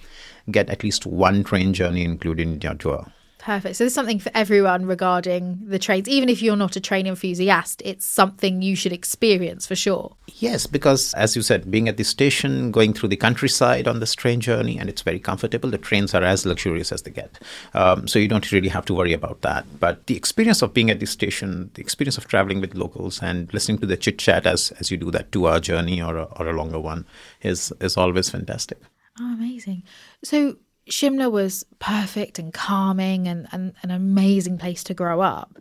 get 0.50 0.68
at 0.68 0.83
least 0.83 1.07
one 1.07 1.45
train 1.45 1.73
journey 1.73 2.04
included 2.04 2.42
in 2.42 2.61
your 2.61 2.75
tour. 2.75 3.12
Perfect. 3.49 3.76
So 3.76 3.85
there's 3.85 3.95
something 3.95 4.19
for 4.19 4.31
everyone 4.35 4.85
regarding 4.85 5.61
the 5.62 5.78
trains. 5.78 6.07
Even 6.07 6.28
if 6.28 6.43
you're 6.43 6.55
not 6.55 6.76
a 6.76 6.81
train 6.81 7.07
enthusiast, 7.07 7.81
it's 7.83 8.05
something 8.05 8.61
you 8.61 8.76
should 8.76 8.93
experience 8.93 9.67
for 9.67 9.75
sure. 9.75 10.14
Yes, 10.35 10.67
because 10.67 11.14
as 11.14 11.35
you 11.35 11.40
said, 11.40 11.71
being 11.71 11.88
at 11.88 11.97
the 11.97 12.05
station, 12.05 12.71
going 12.71 12.93
through 12.93 13.09
the 13.09 13.17
countryside 13.17 13.88
on 13.88 14.00
this 14.00 14.14
train 14.14 14.43
journey, 14.43 14.78
and 14.78 14.90
it's 14.90 15.00
very 15.00 15.19
comfortable. 15.19 15.71
The 15.71 15.78
trains 15.78 16.12
are 16.12 16.23
as 16.23 16.45
luxurious 16.45 16.93
as 16.93 17.00
they 17.00 17.11
get. 17.11 17.38
Um, 17.73 18.07
so 18.07 18.19
you 18.19 18.28
don't 18.28 18.52
really 18.52 18.69
have 18.69 18.85
to 18.85 18.93
worry 18.93 19.14
about 19.14 19.40
that. 19.40 19.64
But 19.81 20.07
the 20.09 20.17
experience 20.19 20.61
of 20.61 20.75
being 20.75 20.90
at 20.90 21.00
the 21.00 21.07
station, 21.07 21.71
the 21.73 21.81
experience 21.81 22.19
of 22.19 22.28
traveling 22.28 22.61
with 22.61 22.75
locals 22.75 23.23
and 23.23 23.50
listening 23.55 23.78
to 23.78 23.87
the 23.87 23.97
chit 23.97 24.19
chat 24.19 24.45
as, 24.47 24.73
as 24.73 24.90
you 24.90 24.99
do 24.99 25.11
that 25.12 25.33
two 25.33 25.49
hour 25.49 25.59
journey 25.59 26.02
or 26.02 26.19
a, 26.19 26.25
or 26.38 26.49
a 26.49 26.52
longer 26.52 26.81
one 26.81 27.07
is, 27.40 27.73
is 27.81 27.97
always 27.97 28.28
fantastic. 28.28 28.78
Oh, 29.19 29.33
amazing. 29.33 29.85
So 30.23 30.59
Shimla 30.88 31.30
was 31.30 31.64
perfect 31.78 32.38
and 32.38 32.52
calming 32.52 33.28
and, 33.28 33.47
and 33.52 33.75
an 33.83 33.90
amazing 33.90 34.59
place 34.59 34.83
to 34.85 34.95
grow 34.95 35.21
up. 35.21 35.59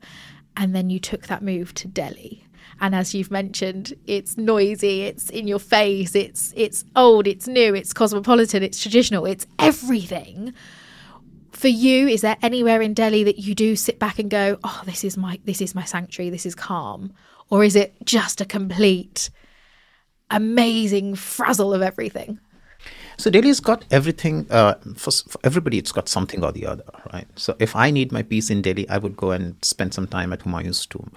And 0.55 0.75
then 0.75 0.89
you 0.89 1.00
took 1.00 1.27
that 1.27 1.43
move 1.43 1.74
to 1.75 1.88
Delhi. 1.88 2.48
And 2.79 2.93
as 2.93 3.13
you've 3.13 3.31
mentioned, 3.31 3.93
it's 4.05 4.38
noisy, 4.38 5.03
it's 5.03 5.29
in 5.29 5.48
your 5.48 5.60
face, 5.60 6.15
it's 6.15 6.53
it's 6.55 6.86
old, 6.96 7.25
it's 7.25 7.48
new, 7.48 7.74
it's 7.74 7.93
cosmopolitan, 7.93 8.62
it's 8.63 8.81
traditional, 8.81 9.25
it's 9.25 9.48
everything. 9.57 10.53
For 11.51 11.69
you, 11.69 12.07
is 12.07 12.22
there 12.22 12.38
anywhere 12.43 12.81
in 12.81 12.93
Delhi 12.93 13.24
that 13.24 13.39
you 13.39 13.55
do 13.55 13.75
sit 13.75 13.98
back 13.98 14.19
and 14.19 14.29
go, 14.29 14.60
"Oh, 14.63 14.81
this 14.86 15.03
is 15.03 15.17
my 15.17 15.39
this 15.46 15.62
is 15.62 15.74
my 15.74 15.86
sanctuary, 15.86 16.29
this 16.29 16.46
is 16.46 16.53
calm," 16.53 17.13
or 17.50 17.63
is 17.63 17.75
it 17.75 17.96
just 18.03 18.41
a 18.41 18.46
complete 18.46 19.31
amazing 20.29 21.15
frazzle 21.15 21.74
of 21.74 21.81
everything? 21.81 22.39
So 23.17 23.31
Delhi's 23.31 23.59
got 23.59 23.83
everything. 23.91 24.45
Uh, 24.50 24.75
for, 24.95 25.12
for, 25.12 25.39
everybody, 25.43 25.77
it's 25.77 25.91
got 25.91 26.07
something 26.07 26.43
or 26.43 26.51
the 26.51 26.65
other, 26.65 26.83
right? 27.13 27.27
So 27.36 27.55
if 27.59 27.75
I 27.75 27.89
need 27.91 28.12
my 28.12 28.21
peace 28.21 28.50
in 28.50 28.62
Delhi, 28.62 28.88
I 28.89 28.97
would 28.97 29.17
go 29.17 29.31
and 29.31 29.55
spend 29.63 29.93
some 29.93 30.07
time 30.07 30.31
at 30.33 30.41
Humayun's 30.41 30.86
tomb. 30.86 31.12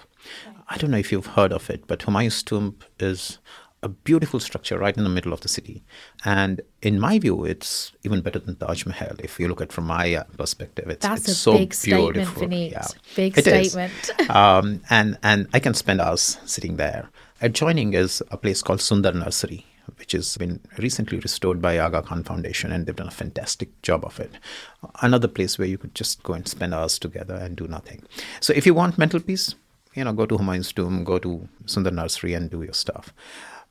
I 0.67 0.77
don't 0.77 0.91
know 0.91 0.97
if 0.97 1.11
you've 1.11 1.27
heard 1.27 1.53
of 1.53 1.69
it, 1.69 1.85
but 1.87 1.99
Humayun's 1.99 2.41
tomb 2.41 2.77
is 2.99 3.37
a 3.83 3.89
beautiful 3.89 4.39
structure 4.39 4.77
right 4.77 4.95
in 4.95 5.03
the 5.03 5.09
middle 5.09 5.33
of 5.33 5.41
the 5.41 5.47
city. 5.47 5.83
And 6.23 6.61
in 6.81 6.99
my 6.99 7.19
view, 7.19 7.45
it's 7.45 7.91
even 8.03 8.21
better 8.21 8.39
than 8.39 8.55
Taj 8.55 8.85
Mahal. 8.85 9.15
If 9.19 9.39
you 9.39 9.47
look 9.47 9.61
at 9.61 9.69
it 9.69 9.73
from 9.73 9.85
my 9.85 10.15
uh, 10.15 10.23
perspective, 10.37 10.89
it's, 10.89 11.05
That's 11.05 11.21
it's 11.21 11.31
a 11.31 11.35
so 11.35 11.57
big 11.57 11.75
beautiful. 11.83 12.35
statement. 12.37 12.71
Yeah. 12.71 12.87
Big 13.15 13.37
It 13.37 13.43
statement. 13.43 14.29
um, 14.29 14.81
and 14.89 15.17
and 15.23 15.47
I 15.53 15.59
can 15.59 15.73
spend 15.73 15.99
hours 15.99 16.37
sitting 16.45 16.77
there. 16.77 17.09
Adjoining 17.41 17.93
is 17.93 18.21
a 18.29 18.37
place 18.37 18.61
called 18.61 18.79
Sundar 18.79 19.15
Nursery, 19.15 19.65
which 19.97 20.11
has 20.13 20.37
been 20.37 20.59
recently 20.77 21.19
restored 21.19 21.61
by 21.61 21.77
Aga 21.79 22.01
Khan 22.03 22.23
Foundation, 22.23 22.71
and 22.71 22.85
they've 22.85 22.95
done 22.95 23.07
a 23.07 23.11
fantastic 23.11 23.81
job 23.81 24.03
of 24.05 24.19
it. 24.19 24.31
Another 25.01 25.27
place 25.27 25.57
where 25.57 25.67
you 25.67 25.77
could 25.77 25.95
just 25.95 26.23
go 26.23 26.33
and 26.33 26.47
spend 26.47 26.73
hours 26.73 26.97
together 26.99 27.35
and 27.35 27.55
do 27.55 27.67
nothing. 27.67 28.03
So 28.39 28.53
if 28.53 28.65
you 28.65 28.73
want 28.73 28.97
mental 28.97 29.19
peace, 29.19 29.55
you 29.93 30.03
know, 30.03 30.13
go 30.13 30.25
to 30.25 30.37
Humayun's 30.37 30.71
tomb, 30.71 31.03
go 31.03 31.19
to 31.19 31.47
Sundar 31.65 31.91
Nursery, 31.93 32.33
and 32.33 32.49
do 32.49 32.63
your 32.63 32.73
stuff. 32.73 33.13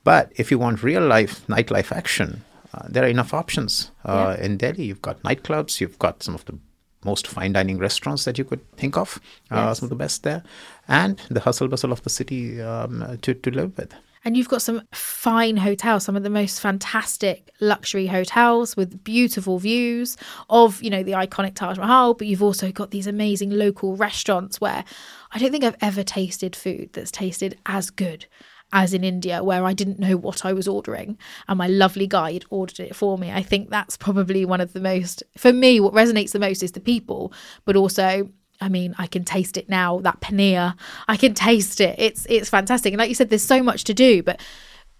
But 0.04 0.32
if 0.36 0.50
you 0.50 0.58
want 0.58 0.82
real 0.82 1.06
life 1.06 1.46
nightlife 1.46 1.92
action, 1.92 2.44
uh, 2.72 2.86
there 2.88 3.04
are 3.04 3.08
enough 3.08 3.34
options 3.34 3.90
uh, 4.04 4.36
in 4.40 4.56
Delhi. 4.56 4.84
You've 4.84 5.02
got 5.02 5.22
nightclubs, 5.22 5.80
you've 5.80 5.98
got 5.98 6.22
some 6.22 6.34
of 6.34 6.44
the 6.44 6.58
most 7.04 7.26
fine 7.26 7.52
dining 7.54 7.78
restaurants 7.78 8.24
that 8.26 8.36
you 8.38 8.44
could 8.44 8.60
think 8.76 8.96
of, 8.96 9.18
uh, 9.50 9.56
Yes. 9.56 9.78
some 9.78 9.86
of 9.86 9.90
the 9.90 9.96
best 9.96 10.22
there, 10.22 10.42
and 10.86 11.18
the 11.30 11.40
hustle 11.40 11.66
bustle 11.68 11.92
of 11.92 12.02
the 12.02 12.10
city 12.10 12.60
um, 12.60 13.18
to, 13.22 13.32
to 13.34 13.50
live 13.50 13.76
with. 13.76 13.94
And 14.24 14.36
you've 14.36 14.48
got 14.48 14.60
some 14.60 14.82
fine 14.92 15.56
hotels, 15.56 16.04
some 16.04 16.16
of 16.16 16.22
the 16.22 16.30
most 16.30 16.60
fantastic 16.60 17.50
luxury 17.60 18.06
hotels 18.06 18.76
with 18.76 19.02
beautiful 19.02 19.58
views 19.58 20.16
of, 20.50 20.82
you 20.82 20.90
know, 20.90 21.02
the 21.02 21.12
iconic 21.12 21.54
Taj 21.54 21.78
Mahal, 21.78 22.14
but 22.14 22.26
you've 22.26 22.42
also 22.42 22.70
got 22.70 22.90
these 22.90 23.06
amazing 23.06 23.50
local 23.50 23.96
restaurants 23.96 24.60
where 24.60 24.84
I 25.32 25.38
don't 25.38 25.50
think 25.50 25.64
I've 25.64 25.76
ever 25.80 26.02
tasted 26.02 26.54
food 26.54 26.90
that's 26.92 27.10
tasted 27.10 27.58
as 27.64 27.90
good 27.90 28.26
as 28.72 28.94
in 28.94 29.04
India, 29.04 29.42
where 29.42 29.64
I 29.64 29.72
didn't 29.72 29.98
know 29.98 30.16
what 30.16 30.44
I 30.44 30.52
was 30.52 30.68
ordering 30.68 31.18
and 31.48 31.58
my 31.58 31.66
lovely 31.66 32.06
guide 32.06 32.44
ordered 32.50 32.78
it 32.78 32.94
for 32.94 33.18
me. 33.18 33.32
I 33.32 33.42
think 33.42 33.68
that's 33.70 33.96
probably 33.96 34.44
one 34.44 34.60
of 34.60 34.74
the 34.74 34.80
most, 34.80 35.22
for 35.36 35.52
me, 35.52 35.80
what 35.80 35.94
resonates 35.94 36.32
the 36.32 36.38
most 36.38 36.62
is 36.62 36.72
the 36.72 36.80
people, 36.80 37.32
but 37.64 37.74
also 37.74 38.28
I 38.60 38.68
mean, 38.68 38.94
I 38.98 39.06
can 39.06 39.24
taste 39.24 39.56
it 39.56 39.68
now. 39.68 40.00
That 40.00 40.20
paneer, 40.20 40.74
I 41.08 41.16
can 41.16 41.34
taste 41.34 41.80
it. 41.80 41.96
It's 41.98 42.26
it's 42.28 42.50
fantastic. 42.50 42.92
And 42.92 42.98
like 42.98 43.08
you 43.08 43.14
said, 43.14 43.30
there's 43.30 43.42
so 43.42 43.62
much 43.62 43.84
to 43.84 43.94
do. 43.94 44.22
But 44.22 44.40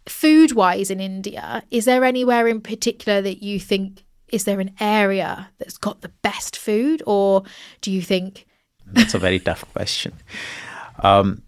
food 0.07 0.53
wise 0.53 0.91
in 0.91 1.01
India, 1.01 1.63
is 1.71 1.85
there 1.85 2.05
anywhere 2.05 2.49
in 2.49 2.61
particular 2.61 3.21
that 3.23 3.43
you 3.43 3.61
think 3.61 4.05
is 4.29 4.45
there 4.45 4.61
an 4.61 4.73
area 4.79 5.49
that's 5.59 5.77
got 5.77 6.03
the 6.03 6.13
best 6.23 6.57
food, 6.57 7.03
or 7.07 7.43
do 7.81 7.91
you 7.91 8.01
think 8.03 8.47
That's 8.93 9.15
a 9.15 9.19
very 9.19 9.39
tough 9.39 9.65
question. 9.73 10.13
Um, 11.03 11.43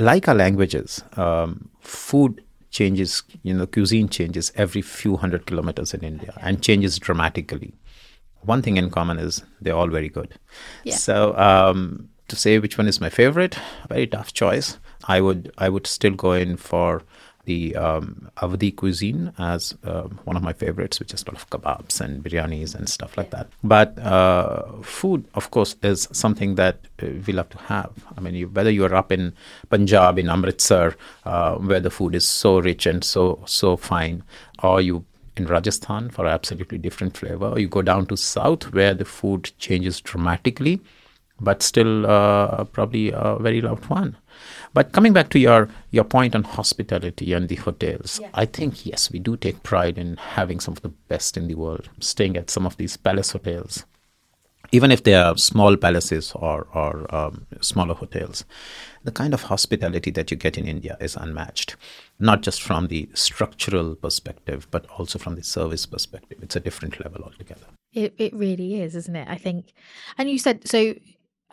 like 0.00 0.28
our 0.28 0.34
languages, 0.34 1.02
um, 1.16 1.70
food 1.80 2.42
changes, 2.70 3.22
you 3.42 3.54
know, 3.54 3.66
cuisine 3.66 4.08
changes 4.08 4.50
every 4.56 4.82
few 4.82 5.16
hundred 5.16 5.46
kilometers 5.46 5.94
in 5.94 6.02
India 6.02 6.32
and 6.40 6.62
changes 6.62 6.98
dramatically. 6.98 7.74
One 8.42 8.62
thing 8.62 8.76
in 8.76 8.90
common 8.90 9.18
is 9.18 9.42
they're 9.60 9.74
all 9.74 9.88
very 9.88 10.08
good. 10.08 10.34
Yeah. 10.84 10.96
So 10.96 11.36
um, 11.36 12.08
to 12.28 12.36
say 12.36 12.58
which 12.58 12.78
one 12.78 12.88
is 12.88 13.00
my 13.00 13.10
favorite, 13.10 13.56
very 13.88 14.06
tough 14.06 14.32
choice. 14.32 14.78
I 15.04 15.20
would 15.20 15.52
I 15.58 15.68
would 15.68 15.86
still 15.86 16.12
go 16.12 16.32
in 16.32 16.56
for 16.56 17.02
the 17.44 17.74
um, 17.74 18.30
Awadhi 18.36 18.76
cuisine 18.76 19.32
as 19.36 19.74
um 19.82 20.20
one 20.24 20.36
of 20.36 20.42
my 20.42 20.52
favorites, 20.52 21.00
which 21.00 21.12
is 21.12 21.22
a 21.22 21.26
lot 21.26 21.34
of 21.34 21.50
kebabs 21.50 22.00
and 22.00 22.22
biryanis 22.22 22.74
and 22.74 22.88
stuff 22.88 23.16
like 23.16 23.30
that. 23.30 23.48
But 23.64 23.98
uh, 23.98 24.62
food, 24.82 25.24
of 25.34 25.50
course, 25.50 25.74
is 25.82 26.08
something 26.12 26.54
that 26.54 26.78
uh, 27.02 27.06
we 27.26 27.32
love 27.32 27.48
to 27.50 27.58
have. 27.58 27.92
I 28.16 28.20
mean, 28.20 28.34
you, 28.34 28.48
whether 28.48 28.70
you're 28.70 28.94
up 28.94 29.10
in 29.10 29.34
Punjab, 29.70 30.18
in 30.18 30.28
Amritsar, 30.28 30.96
uh, 31.24 31.56
where 31.56 31.80
the 31.80 31.90
food 31.90 32.14
is 32.14 32.26
so 32.26 32.60
rich 32.60 32.86
and 32.86 33.02
so 33.02 33.42
so 33.46 33.76
fine, 33.76 34.22
or 34.62 34.80
you 34.80 35.04
in 35.36 35.46
Rajasthan 35.46 36.10
for 36.10 36.26
absolutely 36.26 36.78
different 36.78 37.16
flavor, 37.16 37.58
you 37.58 37.68
go 37.68 37.82
down 37.82 38.06
to 38.06 38.16
south 38.16 38.72
where 38.72 38.94
the 38.94 39.04
food 39.04 39.50
changes 39.58 40.00
dramatically, 40.00 40.80
but 41.40 41.62
still 41.62 42.06
uh, 42.06 42.64
probably 42.64 43.10
a 43.12 43.36
very 43.40 43.60
loved 43.60 43.88
one. 43.88 44.16
But 44.74 44.92
coming 44.92 45.12
back 45.12 45.28
to 45.30 45.38
your 45.38 45.68
your 45.90 46.04
point 46.04 46.34
on 46.34 46.44
hospitality 46.44 47.32
and 47.32 47.48
the 47.48 47.56
hotels, 47.56 48.20
I 48.34 48.46
think 48.46 48.86
yes, 48.86 49.10
we 49.10 49.18
do 49.18 49.36
take 49.36 49.62
pride 49.62 49.98
in 49.98 50.16
having 50.16 50.60
some 50.60 50.72
of 50.72 50.82
the 50.82 50.88
best 50.88 51.36
in 51.36 51.48
the 51.48 51.54
world. 51.54 51.88
Staying 52.00 52.36
at 52.36 52.50
some 52.50 52.66
of 52.66 52.76
these 52.76 52.96
palace 52.96 53.32
hotels, 53.32 53.84
even 54.70 54.90
if 54.90 55.02
they 55.02 55.14
are 55.14 55.36
small 55.36 55.76
palaces 55.76 56.32
or 56.34 56.66
or 56.74 57.14
um, 57.14 57.46
smaller 57.60 57.94
hotels, 57.94 58.44
the 59.04 59.12
kind 59.12 59.34
of 59.34 59.42
hospitality 59.42 60.10
that 60.12 60.30
you 60.30 60.36
get 60.36 60.56
in 60.56 60.66
India 60.66 60.96
is 61.00 61.16
unmatched. 61.16 61.76
Not 62.18 62.42
just 62.42 62.62
from 62.62 62.88
the 62.88 63.08
structural 63.14 63.94
perspective, 63.94 64.68
but 64.70 64.86
also 64.98 65.18
from 65.18 65.34
the 65.34 65.42
service 65.42 65.86
perspective. 65.86 66.38
It's 66.42 66.56
a 66.56 66.60
different 66.60 67.02
level 67.02 67.22
altogether. 67.22 67.66
It 67.92 68.14
it 68.18 68.32
really 68.34 68.80
is, 68.80 68.94
isn't 68.96 69.16
it? 69.16 69.28
I 69.28 69.36
think. 69.36 69.72
And 70.18 70.30
you 70.30 70.38
said 70.38 70.68
so 70.68 70.94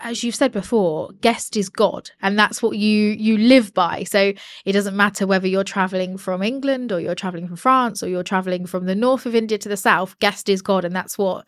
as 0.01 0.23
you've 0.23 0.35
said 0.35 0.51
before, 0.51 1.09
guest 1.21 1.57
is 1.57 1.69
God, 1.69 2.11
and 2.21 2.37
that's 2.37 2.61
what 2.61 2.77
you 2.77 3.09
you 3.11 3.37
live 3.37 3.73
by. 3.73 4.03
So 4.03 4.33
it 4.65 4.71
doesn't 4.71 4.95
matter 4.95 5.27
whether 5.27 5.47
you're 5.47 5.63
traveling 5.63 6.17
from 6.17 6.41
England 6.41 6.91
or 6.91 6.99
you're 6.99 7.15
traveling 7.15 7.47
from 7.47 7.57
France 7.57 8.01
or 8.01 8.07
you're 8.07 8.23
traveling 8.23 8.65
from 8.65 8.85
the 8.85 8.95
north 8.95 9.25
of 9.25 9.35
India 9.35 9.57
to 9.57 9.69
the 9.69 9.77
south. 9.77 10.17
Guest 10.19 10.49
is 10.49 10.61
God, 10.61 10.85
and 10.85 10.95
that's 10.95 11.17
what. 11.17 11.47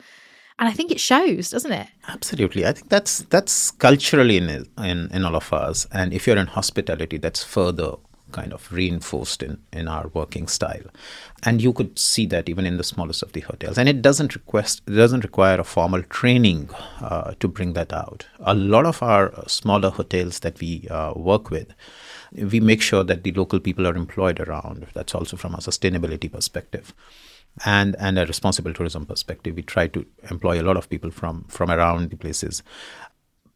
And 0.61 0.69
I 0.69 0.73
think 0.73 0.91
it 0.91 0.99
shows, 0.99 1.49
doesn't 1.49 1.71
it? 1.71 1.87
Absolutely, 2.07 2.67
I 2.67 2.73
think 2.73 2.89
that's 2.89 3.23
that's 3.31 3.71
culturally 3.71 4.37
in 4.37 4.67
in 4.77 5.09
in 5.11 5.25
all 5.25 5.35
of 5.35 5.51
us, 5.51 5.87
and 5.91 6.13
if 6.13 6.27
you're 6.27 6.37
in 6.37 6.45
hospitality, 6.45 7.17
that's 7.17 7.43
further 7.43 7.95
kind 8.31 8.53
of 8.53 8.71
reinforced 8.71 9.41
in 9.41 9.57
in 9.73 9.87
our 9.87 10.09
working 10.13 10.47
style, 10.47 10.83
and 11.41 11.63
you 11.63 11.73
could 11.73 11.97
see 11.97 12.27
that 12.27 12.47
even 12.47 12.67
in 12.67 12.77
the 12.77 12.83
smallest 12.83 13.23
of 13.23 13.31
the 13.31 13.39
hotels. 13.39 13.79
And 13.79 13.89
it 13.89 14.03
doesn't 14.03 14.35
request 14.35 14.83
it 14.85 14.91
doesn't 14.91 15.23
require 15.23 15.59
a 15.59 15.63
formal 15.63 16.03
training 16.03 16.69
uh, 17.01 17.33
to 17.39 17.47
bring 17.47 17.73
that 17.73 17.91
out. 17.91 18.27
A 18.39 18.53
lot 18.53 18.85
of 18.85 19.01
our 19.01 19.33
smaller 19.47 19.89
hotels 19.89 20.41
that 20.41 20.59
we 20.59 20.87
uh, 20.91 21.13
work 21.15 21.49
with. 21.49 21.73
We 22.33 22.59
make 22.59 22.83
sure 22.83 23.03
that 23.03 23.23
the 23.23 23.31
local 23.31 23.59
people 23.59 23.87
are 23.87 23.95
employed 23.95 24.39
around. 24.39 24.85
That's 24.93 25.15
also 25.15 25.37
from 25.37 25.55
a 25.55 25.57
sustainability 25.57 26.31
perspective 26.31 26.93
and 27.65 27.95
and 27.99 28.17
a 28.17 28.25
responsible 28.25 28.73
tourism 28.73 29.05
perspective 29.05 29.55
we 29.55 29.61
try 29.61 29.87
to 29.87 30.05
employ 30.29 30.61
a 30.61 30.63
lot 30.63 30.77
of 30.77 30.89
people 30.89 31.11
from 31.11 31.43
from 31.49 31.69
around 31.71 32.09
the 32.09 32.17
places 32.17 32.63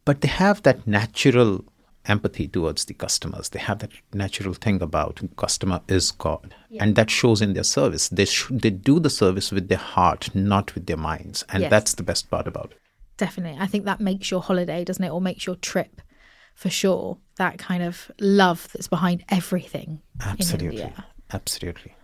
but 0.04 0.20
they 0.20 0.28
have 0.28 0.62
that 0.62 0.86
natural 0.86 1.64
empathy 2.08 2.46
towards 2.46 2.84
the 2.84 2.94
customers 2.94 3.48
they 3.48 3.58
have 3.58 3.78
that 3.80 3.90
natural 4.12 4.54
thing 4.54 4.80
about 4.82 5.20
customer 5.36 5.80
is 5.88 6.12
god 6.12 6.54
and 6.78 6.94
that 6.94 7.10
shows 7.10 7.40
in 7.42 7.54
their 7.54 7.64
service 7.64 8.08
they 8.10 8.24
sh- 8.26 8.46
they 8.50 8.70
do 8.70 9.00
the 9.00 9.10
service 9.10 9.50
with 9.50 9.68
their 9.68 9.78
heart 9.78 10.32
not 10.34 10.74
with 10.74 10.86
their 10.86 10.96
minds 10.96 11.44
and 11.48 11.62
Yes. 11.62 11.70
that's 11.70 11.94
the 11.94 12.02
best 12.04 12.30
part 12.30 12.46
about 12.46 12.72
it 12.72 12.80
Definitely. 13.18 13.58
I 13.58 13.66
think 13.66 13.86
that 13.86 13.98
makes 13.98 14.30
your 14.30 14.42
holiday, 14.42 14.84
doesn't 14.84 15.02
it? 15.02 15.08
Or 15.08 15.22
makes 15.22 15.46
your 15.46 15.56
trip 15.56 16.02
for 16.54 16.68
sure. 16.68 17.16
That 17.36 17.56
kind 17.58 17.82
of 17.82 18.10
love 18.20 18.68
that's 18.74 18.88
behind 18.88 19.24
everything. 19.30 20.02
in 20.22 20.28
absolutely 20.28 20.92
absolutely 21.32 21.94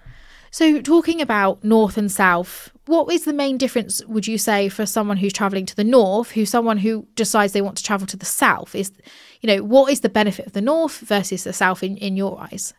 So, 0.53 0.81
talking 0.81 1.21
about 1.21 1.65
north 1.65 1.97
and 1.97 2.13
south, 2.13 2.71
what 2.87 3.13
is 3.13 3.25
the 3.25 3.33
main 3.33 3.59
difference, 3.59 4.05
would 4.05 4.27
you 4.27 4.39
say, 4.39 4.69
for 4.69 4.87
someone 4.87 5.17
who's 5.17 5.33
traveling 5.33 5.67
to 5.67 5.75
the 5.75 5.83
north, 5.83 6.31
who 6.31 6.45
someone 6.45 6.79
who 6.79 7.09
decides 7.15 7.53
they 7.53 7.63
want 7.63 7.79
to 7.79 7.83
travel 7.83 8.07
to 8.07 8.17
the 8.17 8.27
south? 8.27 8.75
Is, 8.75 8.93
you 9.41 9.47
know, 9.47 9.65
what 9.65 9.91
is 9.91 10.01
the 10.01 10.09
benefit 10.09 10.47
of 10.47 10.53
the 10.53 10.61
north 10.61 10.99
versus 11.01 11.45
the 11.45 11.53
south 11.53 11.83
in, 11.83 11.97
in 11.97 12.17
your 12.17 12.41
eyes? 12.41 12.75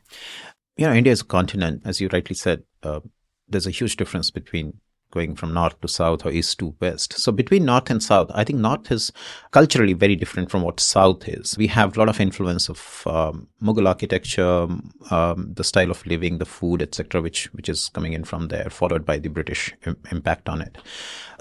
you 0.77 0.87
know, 0.87 0.93
India 0.93 1.13
is 1.13 1.21
a 1.21 1.25
continent, 1.25 1.81
as 1.85 2.01
you 2.01 2.09
rightly 2.11 2.35
said. 2.35 2.63
Uh, 2.81 2.99
there's 3.47 3.67
a 3.67 3.71
huge 3.71 3.95
difference 3.95 4.31
between 4.31 4.79
going 5.13 5.35
from 5.35 5.53
north 5.53 5.79
to 5.81 5.87
south 5.87 6.25
or 6.25 6.31
east 6.31 6.57
to 6.59 6.73
west. 6.79 7.13
So 7.13 7.31
between 7.31 7.65
north 7.65 7.89
and 7.91 8.01
south, 8.01 8.31
I 8.33 8.43
think 8.43 8.59
north 8.59 8.91
is 8.91 9.11
culturally 9.51 9.93
very 9.93 10.15
different 10.15 10.49
from 10.49 10.63
what 10.63 10.79
south 10.79 11.27
is. 11.27 11.55
We 11.57 11.67
have 11.67 11.95
a 11.95 11.99
lot 11.99 12.09
of 12.09 12.19
influence 12.19 12.67
of 12.67 13.03
um, 13.05 13.47
Mughal 13.61 13.87
architecture, 13.87 14.67
um, 15.11 15.53
the 15.53 15.63
style 15.63 15.91
of 15.91 16.05
living, 16.07 16.39
the 16.39 16.45
food, 16.45 16.81
etc., 16.81 17.21
which 17.21 17.45
which 17.53 17.69
is 17.69 17.89
coming 17.89 18.13
in 18.13 18.23
from 18.23 18.47
there, 18.47 18.69
followed 18.69 19.05
by 19.05 19.19
the 19.19 19.29
British 19.29 19.73
Im- 19.85 19.97
impact 20.11 20.49
on 20.49 20.61
it. 20.61 20.77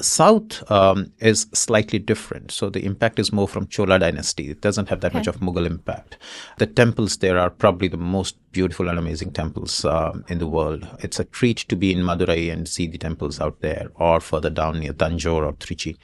South 0.00 0.70
um, 0.70 1.12
is 1.18 1.46
slightly 1.54 1.98
different. 1.98 2.50
So 2.50 2.68
the 2.68 2.84
impact 2.84 3.18
is 3.18 3.32
more 3.32 3.48
from 3.48 3.66
Chola 3.66 3.98
dynasty. 3.98 4.50
It 4.50 4.60
doesn't 4.60 4.90
have 4.90 5.00
that 5.00 5.14
much 5.14 5.26
of 5.26 5.40
Mughal 5.40 5.66
impact. 5.66 6.18
The 6.58 6.66
temples 6.66 7.16
there 7.18 7.38
are 7.38 7.50
probably 7.50 7.88
the 7.88 7.96
most 7.96 8.36
beautiful 8.52 8.88
and 8.88 8.98
amazing 8.98 9.32
temples 9.32 9.84
um, 9.84 10.24
in 10.28 10.38
the 10.38 10.46
world. 10.46 10.86
It's 11.00 11.18
a 11.18 11.24
treat 11.24 11.58
to 11.68 11.76
be 11.76 11.92
in 11.92 12.04
Madurai 12.04 12.52
and 12.52 12.68
see 12.68 12.86
the 12.86 12.98
temples 12.98 13.40
out 13.40 13.60
there, 13.60 13.90
or 13.94 14.20
further 14.20 14.50
down 14.50 14.80
near 14.80 14.92
Tanjore 14.92 15.46
or 15.46 15.52
Trichy. 15.54 15.96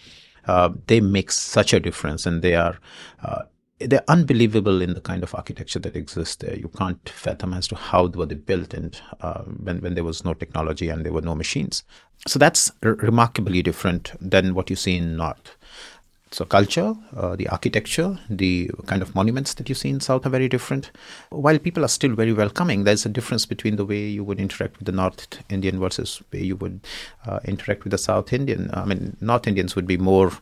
Uh, 0.47 0.71
they 0.87 1.01
make 1.01 1.31
such 1.31 1.73
a 1.73 1.81
difference, 1.81 2.27
and 2.27 2.43
they 2.43 2.55
are 2.55 2.79
uh, 3.23 3.43
they're 3.81 4.05
unbelievable 4.09 4.83
in 4.83 4.95
the 4.95 5.01
kind 5.01 5.23
of 5.23 5.35
architecture 5.35 5.79
that 5.79 5.95
exists 5.95 6.37
there. 6.37 6.57
You 6.57 6.69
can't 6.69 7.09
fathom 7.09 7.55
as 7.55 7.69
to 7.69 7.77
how 7.77 8.07
were 8.07 8.27
they 8.27 8.35
built 8.35 8.75
and 8.75 9.01
uh, 9.21 9.43
when, 9.43 9.81
when 9.81 9.95
there 9.95 10.05
was 10.05 10.25
no 10.25 10.35
technology 10.35 10.89
and 10.89 11.05
there 11.05 11.13
were 11.13 11.23
no 11.23 11.35
machines. 11.35 11.85
So 12.27 12.39
that's 12.39 12.73
r- 12.83 12.95
remarkably 12.95 13.63
different 13.63 14.13
than 14.21 14.55
what 14.55 14.69
you 14.71 14.77
see 14.77 14.97
in 14.97 15.17
North. 15.17 15.57
So 16.31 16.45
culture, 16.45 16.95
uh, 17.17 17.37
the 17.37 17.49
architecture, 17.49 18.19
the 18.29 18.71
kind 18.87 19.01
of 19.01 19.14
monuments 19.14 19.55
that 19.55 19.69
you 19.69 19.75
see 19.75 19.88
in 19.88 20.01
South 20.01 20.27
are 20.27 20.31
very 20.31 20.49
different. 20.49 20.91
While 21.31 21.59
people 21.59 21.85
are 21.85 21.88
still 21.88 22.14
very 22.14 22.33
welcoming, 22.33 22.85
there's 22.85 23.07
a 23.07 23.09
difference 23.09 23.47
between 23.47 23.77
the 23.77 23.85
way 23.85 24.07
you 24.07 24.25
would 24.25 24.38
interact 24.38 24.79
with 24.79 24.87
the 24.87 24.93
North 24.93 25.43
Indian 25.49 25.81
versus 25.81 26.23
way 26.33 26.43
you 26.43 26.57
would 26.57 26.81
uh, 27.27 27.41
interact 27.45 27.85
with 27.85 27.93
the 27.93 27.99
South 27.99 28.33
Indian. 28.33 28.71
I 28.75 28.85
mean, 28.85 29.17
North 29.21 29.47
Indians 29.47 29.75
would 29.75 29.87
be 29.87 29.97
more 29.97 30.33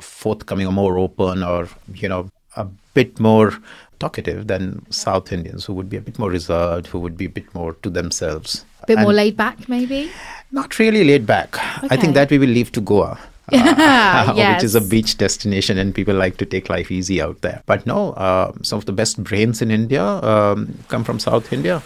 forthcoming 0.00 0.66
or 0.66 0.72
more 0.72 0.98
open 0.98 1.42
or, 1.42 1.68
you 1.92 2.08
know, 2.08 2.30
a 2.56 2.66
bit 2.94 3.18
more 3.18 3.58
talkative 3.98 4.46
than 4.46 4.84
South 4.90 5.32
Indians 5.32 5.64
who 5.64 5.74
would 5.74 5.88
be 5.88 5.96
a 5.96 6.00
bit 6.00 6.18
more 6.18 6.30
reserved, 6.30 6.86
who 6.88 7.00
would 7.00 7.16
be 7.16 7.24
a 7.24 7.30
bit 7.30 7.52
more 7.54 7.74
to 7.82 7.90
themselves. 7.90 8.64
A 8.82 8.86
bit 8.86 8.98
and 8.98 9.04
more 9.04 9.12
laid 9.12 9.36
back, 9.36 9.68
maybe? 9.68 10.10
Not 10.52 10.78
really 10.78 11.02
laid 11.02 11.26
back. 11.26 11.56
Okay. 11.78 11.88
I 11.90 11.96
think 11.96 12.14
that 12.14 12.30
we 12.30 12.38
will 12.38 12.48
leave 12.48 12.70
to 12.72 12.80
Goa. 12.80 13.18
Uh, 13.52 14.32
yes. 14.36 14.56
which 14.56 14.64
is 14.64 14.74
a 14.74 14.80
beach 14.80 15.18
destination, 15.18 15.78
and 15.78 15.94
people 15.94 16.14
like 16.14 16.36
to 16.38 16.46
take 16.46 16.68
life 16.68 16.90
easy 16.90 17.20
out 17.20 17.40
there. 17.42 17.62
But 17.66 17.86
no, 17.86 18.12
uh, 18.12 18.52
some 18.62 18.78
of 18.78 18.86
the 18.86 18.92
best 18.92 19.22
brains 19.22 19.60
in 19.60 19.70
India 19.70 20.02
um, 20.02 20.78
come 20.88 21.04
from 21.04 21.18
South 21.18 21.52
India. 21.52 21.82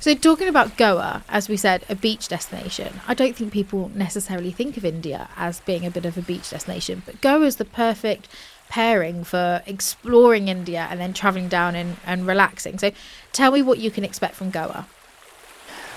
So, 0.00 0.14
talking 0.14 0.48
about 0.48 0.76
Goa, 0.76 1.24
as 1.28 1.48
we 1.48 1.56
said, 1.56 1.84
a 1.88 1.96
beach 1.96 2.28
destination, 2.28 3.00
I 3.08 3.14
don't 3.14 3.34
think 3.34 3.52
people 3.52 3.90
necessarily 3.94 4.52
think 4.52 4.76
of 4.76 4.84
India 4.84 5.28
as 5.36 5.60
being 5.60 5.84
a 5.84 5.90
bit 5.90 6.06
of 6.06 6.16
a 6.16 6.22
beach 6.22 6.50
destination, 6.50 7.02
but 7.04 7.20
Goa 7.20 7.44
is 7.44 7.56
the 7.56 7.64
perfect 7.64 8.28
pairing 8.68 9.24
for 9.24 9.62
exploring 9.66 10.46
India 10.48 10.86
and 10.88 11.00
then 11.00 11.12
traveling 11.12 11.48
down 11.48 11.74
and, 11.74 11.96
and 12.06 12.26
relaxing. 12.26 12.78
So, 12.78 12.92
tell 13.32 13.50
me 13.50 13.60
what 13.60 13.78
you 13.78 13.90
can 13.90 14.04
expect 14.04 14.36
from 14.36 14.50
Goa. 14.50 14.86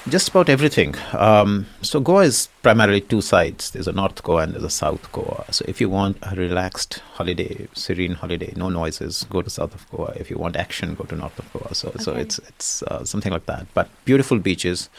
Just 0.10 0.30
about 0.30 0.50
everything. 0.50 0.96
Um, 1.14 1.68
so 1.84 2.00
Goa 2.00 2.24
is 2.24 2.50
primarily 2.64 3.02
two 3.02 3.22
sides. 3.22 3.70
There's 3.70 3.88
a 3.88 3.92
North 3.92 4.24
Goa 4.24 4.42
and 4.42 4.54
there's 4.54 4.64
a 4.64 4.70
South 4.70 5.12
Goa. 5.12 5.46
So 5.52 5.64
if 5.68 5.80
you 5.80 5.90
want 5.90 6.18
a 6.24 6.36
relaxed 6.36 7.04
holiday, 7.14 7.68
serene 7.76 8.16
holiday, 8.16 8.52
no 8.56 8.70
noises, 8.70 9.28
go 9.30 9.44
to 9.44 9.50
South 9.50 9.76
of 9.76 9.88
Goa. 9.92 10.14
If 10.16 10.32
you 10.32 10.38
want 10.38 10.56
action, 10.56 10.96
go 10.96 11.04
to 11.04 11.16
North 11.16 11.38
of 11.38 11.54
Goa. 11.54 11.76
So 11.76 11.90
okay. 11.90 12.00
so 12.00 12.16
it's 12.16 12.40
it's 12.40 12.82
uh, 12.84 13.06
something 13.06 13.32
like 13.32 13.46
that. 13.46 13.68
But 13.76 13.90
beautiful 14.04 14.40
beaches, 14.40 14.90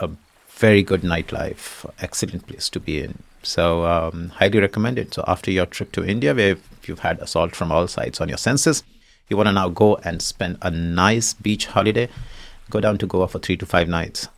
a 0.00 0.08
very 0.50 0.84
good 0.84 1.00
nightlife, 1.00 1.90
excellent 2.00 2.46
place 2.46 2.68
to 2.70 2.78
be 2.78 3.02
in. 3.02 3.24
So 3.42 3.84
um, 3.86 4.28
highly 4.28 4.60
recommended. 4.60 5.14
So 5.14 5.24
after 5.26 5.50
your 5.50 5.66
trip 5.66 5.90
to 5.92 6.04
India, 6.04 6.32
where 6.32 6.58
you've 6.86 7.00
had 7.00 7.18
assault 7.18 7.56
from 7.56 7.72
all 7.72 7.88
sides 7.88 8.20
on 8.20 8.28
your 8.28 8.38
senses, 8.38 8.84
you 9.28 9.36
want 9.36 9.48
to 9.48 9.52
now 9.52 9.68
go 9.68 9.96
and 10.04 10.22
spend 10.22 10.58
a 10.62 10.70
nice 10.70 11.34
beach 11.34 11.66
holiday. 11.66 12.08
Go 12.70 12.78
down 12.78 12.98
to 12.98 13.06
Goa 13.06 13.26
for 13.26 13.40
three 13.40 13.56
to 13.56 13.66
five 13.66 13.88
nights 13.88 14.28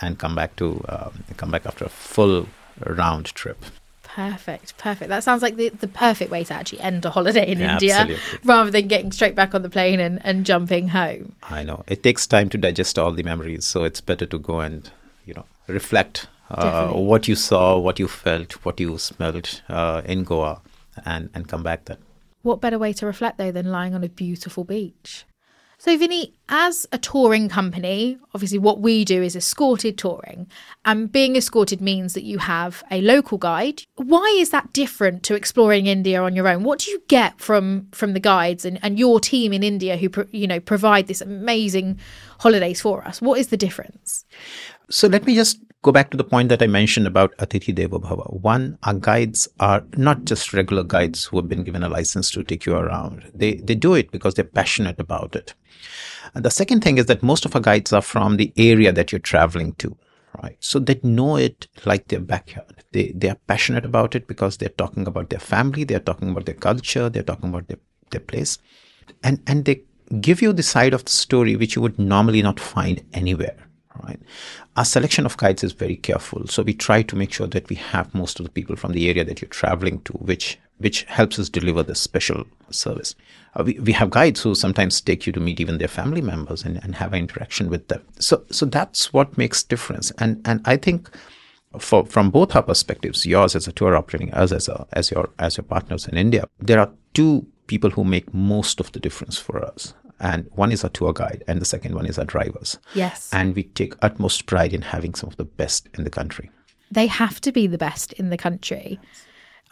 and 0.00 0.18
come 0.18 0.34
back 0.34 0.56
to 0.56 0.84
um, 0.88 1.24
come 1.36 1.50
back 1.50 1.66
after 1.66 1.84
a 1.84 1.88
full 1.88 2.48
round 2.86 3.26
trip. 3.26 3.64
Perfect, 4.02 4.78
perfect. 4.78 5.10
That 5.10 5.22
sounds 5.24 5.42
like 5.42 5.56
the, 5.56 5.68
the 5.68 5.88
perfect 5.88 6.30
way 6.30 6.42
to 6.44 6.54
actually 6.54 6.80
end 6.80 7.04
a 7.04 7.10
holiday 7.10 7.46
in 7.50 7.58
yeah, 7.58 7.74
India 7.74 7.94
absolutely. 7.96 8.38
rather 8.44 8.70
than 8.70 8.88
getting 8.88 9.12
straight 9.12 9.34
back 9.34 9.54
on 9.54 9.60
the 9.60 9.68
plane 9.68 10.00
and, 10.00 10.24
and 10.24 10.46
jumping 10.46 10.88
home. 10.88 11.34
I 11.42 11.62
know. 11.62 11.84
It 11.86 12.02
takes 12.02 12.26
time 12.26 12.48
to 12.50 12.56
digest 12.56 12.98
all 12.98 13.12
the 13.12 13.22
memories, 13.22 13.66
so 13.66 13.84
it's 13.84 14.00
better 14.00 14.24
to 14.24 14.38
go 14.38 14.60
and, 14.60 14.90
you 15.26 15.34
know, 15.34 15.44
reflect 15.66 16.28
uh, 16.50 16.88
what 16.92 17.28
you 17.28 17.34
saw, 17.34 17.78
what 17.78 17.98
you 17.98 18.08
felt, 18.08 18.52
what 18.64 18.80
you 18.80 18.96
smelled 18.96 19.60
uh, 19.68 20.00
in 20.06 20.24
Goa 20.24 20.62
and, 21.04 21.28
and 21.34 21.46
come 21.46 21.62
back 21.62 21.84
then. 21.84 21.98
What 22.40 22.62
better 22.62 22.78
way 22.78 22.94
to 22.94 23.04
reflect, 23.04 23.36
though, 23.36 23.52
than 23.52 23.70
lying 23.70 23.94
on 23.94 24.02
a 24.02 24.08
beautiful 24.08 24.64
beach? 24.64 25.26
So, 25.78 25.96
Vinny, 25.98 26.32
as 26.48 26.86
a 26.90 26.96
touring 26.96 27.50
company, 27.50 28.18
obviously 28.32 28.58
what 28.58 28.80
we 28.80 29.04
do 29.04 29.22
is 29.22 29.36
escorted 29.36 29.98
touring. 29.98 30.46
And 30.86 31.12
being 31.12 31.36
escorted 31.36 31.82
means 31.82 32.14
that 32.14 32.22
you 32.22 32.38
have 32.38 32.82
a 32.90 33.02
local 33.02 33.36
guide. 33.36 33.82
Why 33.96 34.36
is 34.38 34.50
that 34.50 34.72
different 34.72 35.22
to 35.24 35.34
exploring 35.34 35.86
India 35.86 36.22
on 36.22 36.34
your 36.34 36.48
own? 36.48 36.62
What 36.62 36.78
do 36.80 36.90
you 36.90 37.02
get 37.08 37.40
from 37.40 37.88
from 37.92 38.14
the 38.14 38.20
guides 38.20 38.64
and, 38.64 38.78
and 38.82 38.98
your 38.98 39.20
team 39.20 39.52
in 39.52 39.62
India 39.62 39.98
who 39.98 40.08
you 40.30 40.46
know 40.46 40.60
provide 40.60 41.08
this 41.08 41.20
amazing 41.20 41.98
holidays 42.38 42.80
for 42.80 43.04
us? 43.04 43.20
What 43.20 43.38
is 43.38 43.48
the 43.48 43.56
difference? 43.58 44.24
So 44.88 45.08
let 45.08 45.26
me 45.26 45.34
just 45.34 45.58
go 45.82 45.90
back 45.90 46.10
to 46.10 46.16
the 46.16 46.22
point 46.22 46.48
that 46.48 46.62
I 46.62 46.68
mentioned 46.68 47.08
about 47.08 47.36
Atithi 47.38 47.74
Devo 47.74 48.00
Bhava. 48.00 48.32
One, 48.40 48.78
our 48.84 48.94
guides 48.94 49.48
are 49.58 49.82
not 49.96 50.24
just 50.24 50.52
regular 50.52 50.84
guides 50.84 51.24
who 51.24 51.38
have 51.38 51.48
been 51.48 51.64
given 51.64 51.82
a 51.82 51.88
license 51.88 52.30
to 52.32 52.44
take 52.44 52.66
you 52.66 52.76
around. 52.76 53.28
They 53.34 53.54
they 53.54 53.74
do 53.74 53.94
it 53.94 54.12
because 54.12 54.34
they're 54.34 54.44
passionate 54.44 55.00
about 55.00 55.34
it. 55.34 55.54
And 56.34 56.44
the 56.44 56.52
second 56.52 56.82
thing 56.82 56.98
is 56.98 57.06
that 57.06 57.24
most 57.24 57.44
of 57.44 57.56
our 57.56 57.60
guides 57.60 57.92
are 57.92 58.02
from 58.02 58.36
the 58.36 58.52
area 58.56 58.92
that 58.92 59.10
you're 59.10 59.18
traveling 59.18 59.72
to. 59.74 59.96
Right. 60.40 60.56
So 60.60 60.78
they 60.78 61.00
know 61.02 61.36
it 61.36 61.66
like 61.84 62.06
their 62.06 62.20
backyard. 62.20 62.84
They 62.92 63.12
they 63.12 63.28
are 63.28 63.40
passionate 63.48 63.84
about 63.84 64.14
it 64.14 64.28
because 64.28 64.56
they're 64.56 64.68
talking 64.68 65.08
about 65.08 65.30
their 65.30 65.40
family, 65.40 65.82
they're 65.82 65.98
talking 65.98 66.30
about 66.30 66.46
their 66.46 66.54
culture, 66.54 67.08
they're 67.08 67.24
talking 67.24 67.48
about 67.48 67.66
their, 67.66 67.78
their 68.10 68.20
place. 68.20 68.58
And 69.24 69.42
and 69.48 69.64
they 69.64 69.82
give 70.20 70.42
you 70.42 70.52
the 70.52 70.62
side 70.62 70.94
of 70.94 71.04
the 71.04 71.10
story 71.10 71.56
which 71.56 71.74
you 71.74 71.82
would 71.82 71.98
normally 71.98 72.40
not 72.40 72.60
find 72.60 73.02
anywhere 73.12 73.65
right? 74.04 74.20
Our 74.76 74.84
selection 74.84 75.26
of 75.26 75.36
guides 75.36 75.64
is 75.64 75.72
very 75.72 75.96
careful. 75.96 76.46
So 76.46 76.62
we 76.62 76.74
try 76.74 77.02
to 77.02 77.16
make 77.16 77.32
sure 77.32 77.46
that 77.48 77.68
we 77.68 77.76
have 77.76 78.14
most 78.14 78.38
of 78.40 78.44
the 78.44 78.52
people 78.52 78.76
from 78.76 78.92
the 78.92 79.08
area 79.08 79.24
that 79.24 79.40
you're 79.40 79.48
traveling 79.48 80.00
to 80.02 80.12
which 80.14 80.58
which 80.78 81.04
helps 81.04 81.38
us 81.38 81.48
deliver 81.48 81.82
this 81.82 81.98
special 81.98 82.44
service. 82.68 83.14
Uh, 83.54 83.62
we, 83.64 83.78
we 83.78 83.92
have 83.92 84.10
guides 84.10 84.42
who 84.42 84.54
sometimes 84.54 85.00
take 85.00 85.26
you 85.26 85.32
to 85.32 85.40
meet 85.40 85.58
even 85.58 85.78
their 85.78 85.88
family 85.88 86.20
members 86.20 86.64
and, 86.64 86.84
and 86.84 86.96
have 86.96 87.14
an 87.14 87.20
interaction 87.20 87.70
with 87.70 87.88
them. 87.88 88.02
So 88.18 88.44
so 88.50 88.66
that's 88.66 89.12
what 89.12 89.38
makes 89.38 89.62
difference. 89.62 90.10
And 90.18 90.40
and 90.44 90.60
i 90.64 90.76
think 90.76 91.10
for 91.78 92.04
from 92.06 92.30
both 92.30 92.54
our 92.54 92.62
perspectives 92.62 93.26
yours 93.26 93.54
as 93.54 93.68
a 93.68 93.72
tour 93.72 93.96
operating 93.96 94.32
us 94.34 94.52
as 94.52 94.68
a 94.68 94.86
as 94.92 95.10
your 95.10 95.30
as 95.38 95.56
your 95.56 95.64
partners 95.64 96.06
in 96.06 96.16
india 96.16 96.44
there 96.58 96.78
are 96.78 96.90
two 97.14 97.46
people 97.66 97.90
who 97.90 98.04
make 98.04 98.32
most 98.32 98.80
of 98.80 98.92
the 98.92 99.00
difference 99.00 99.36
for 99.36 99.62
us 99.64 99.94
and 100.20 100.48
one 100.52 100.72
is 100.72 100.84
a 100.84 100.88
tour 100.88 101.12
guide 101.12 101.44
and 101.46 101.60
the 101.60 101.64
second 101.64 101.94
one 101.94 102.06
is 102.06 102.18
our 102.18 102.24
drivers 102.24 102.78
yes. 102.94 103.30
And 103.32 103.54
we 103.54 103.64
take 103.64 103.94
utmost 104.02 104.46
pride 104.46 104.72
in 104.72 104.82
having 104.82 105.14
some 105.14 105.28
of 105.28 105.36
the 105.36 105.44
best 105.44 105.88
in 105.94 106.04
the 106.04 106.10
country. 106.10 106.50
They 106.90 107.06
have 107.06 107.40
to 107.42 107.52
be 107.52 107.66
the 107.66 107.78
best 107.78 108.12
in 108.14 108.30
the 108.30 108.36
country. 108.36 109.00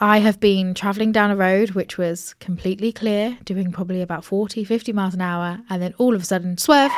I 0.01 0.19
have 0.19 0.41
been 0.41 0.75
traveling 0.75 1.13
down 1.13 1.31
a 1.31 1.37
road 1.37 1.71
which 1.71 1.97
was 1.97 2.35
completely 2.35 2.93
clear, 2.93 3.39
doing 3.45 3.71
probably 3.71 4.03
about 4.03 4.25
40, 4.25 4.65
50 4.65 4.93
miles 4.93 5.15
an 5.15 5.21
hour, 5.21 5.61
and 5.71 5.81
then 5.81 5.95
all 5.99 6.17
of 6.17 6.23
a 6.23 6.25
sudden, 6.25 6.59
swerve, 6.59 6.91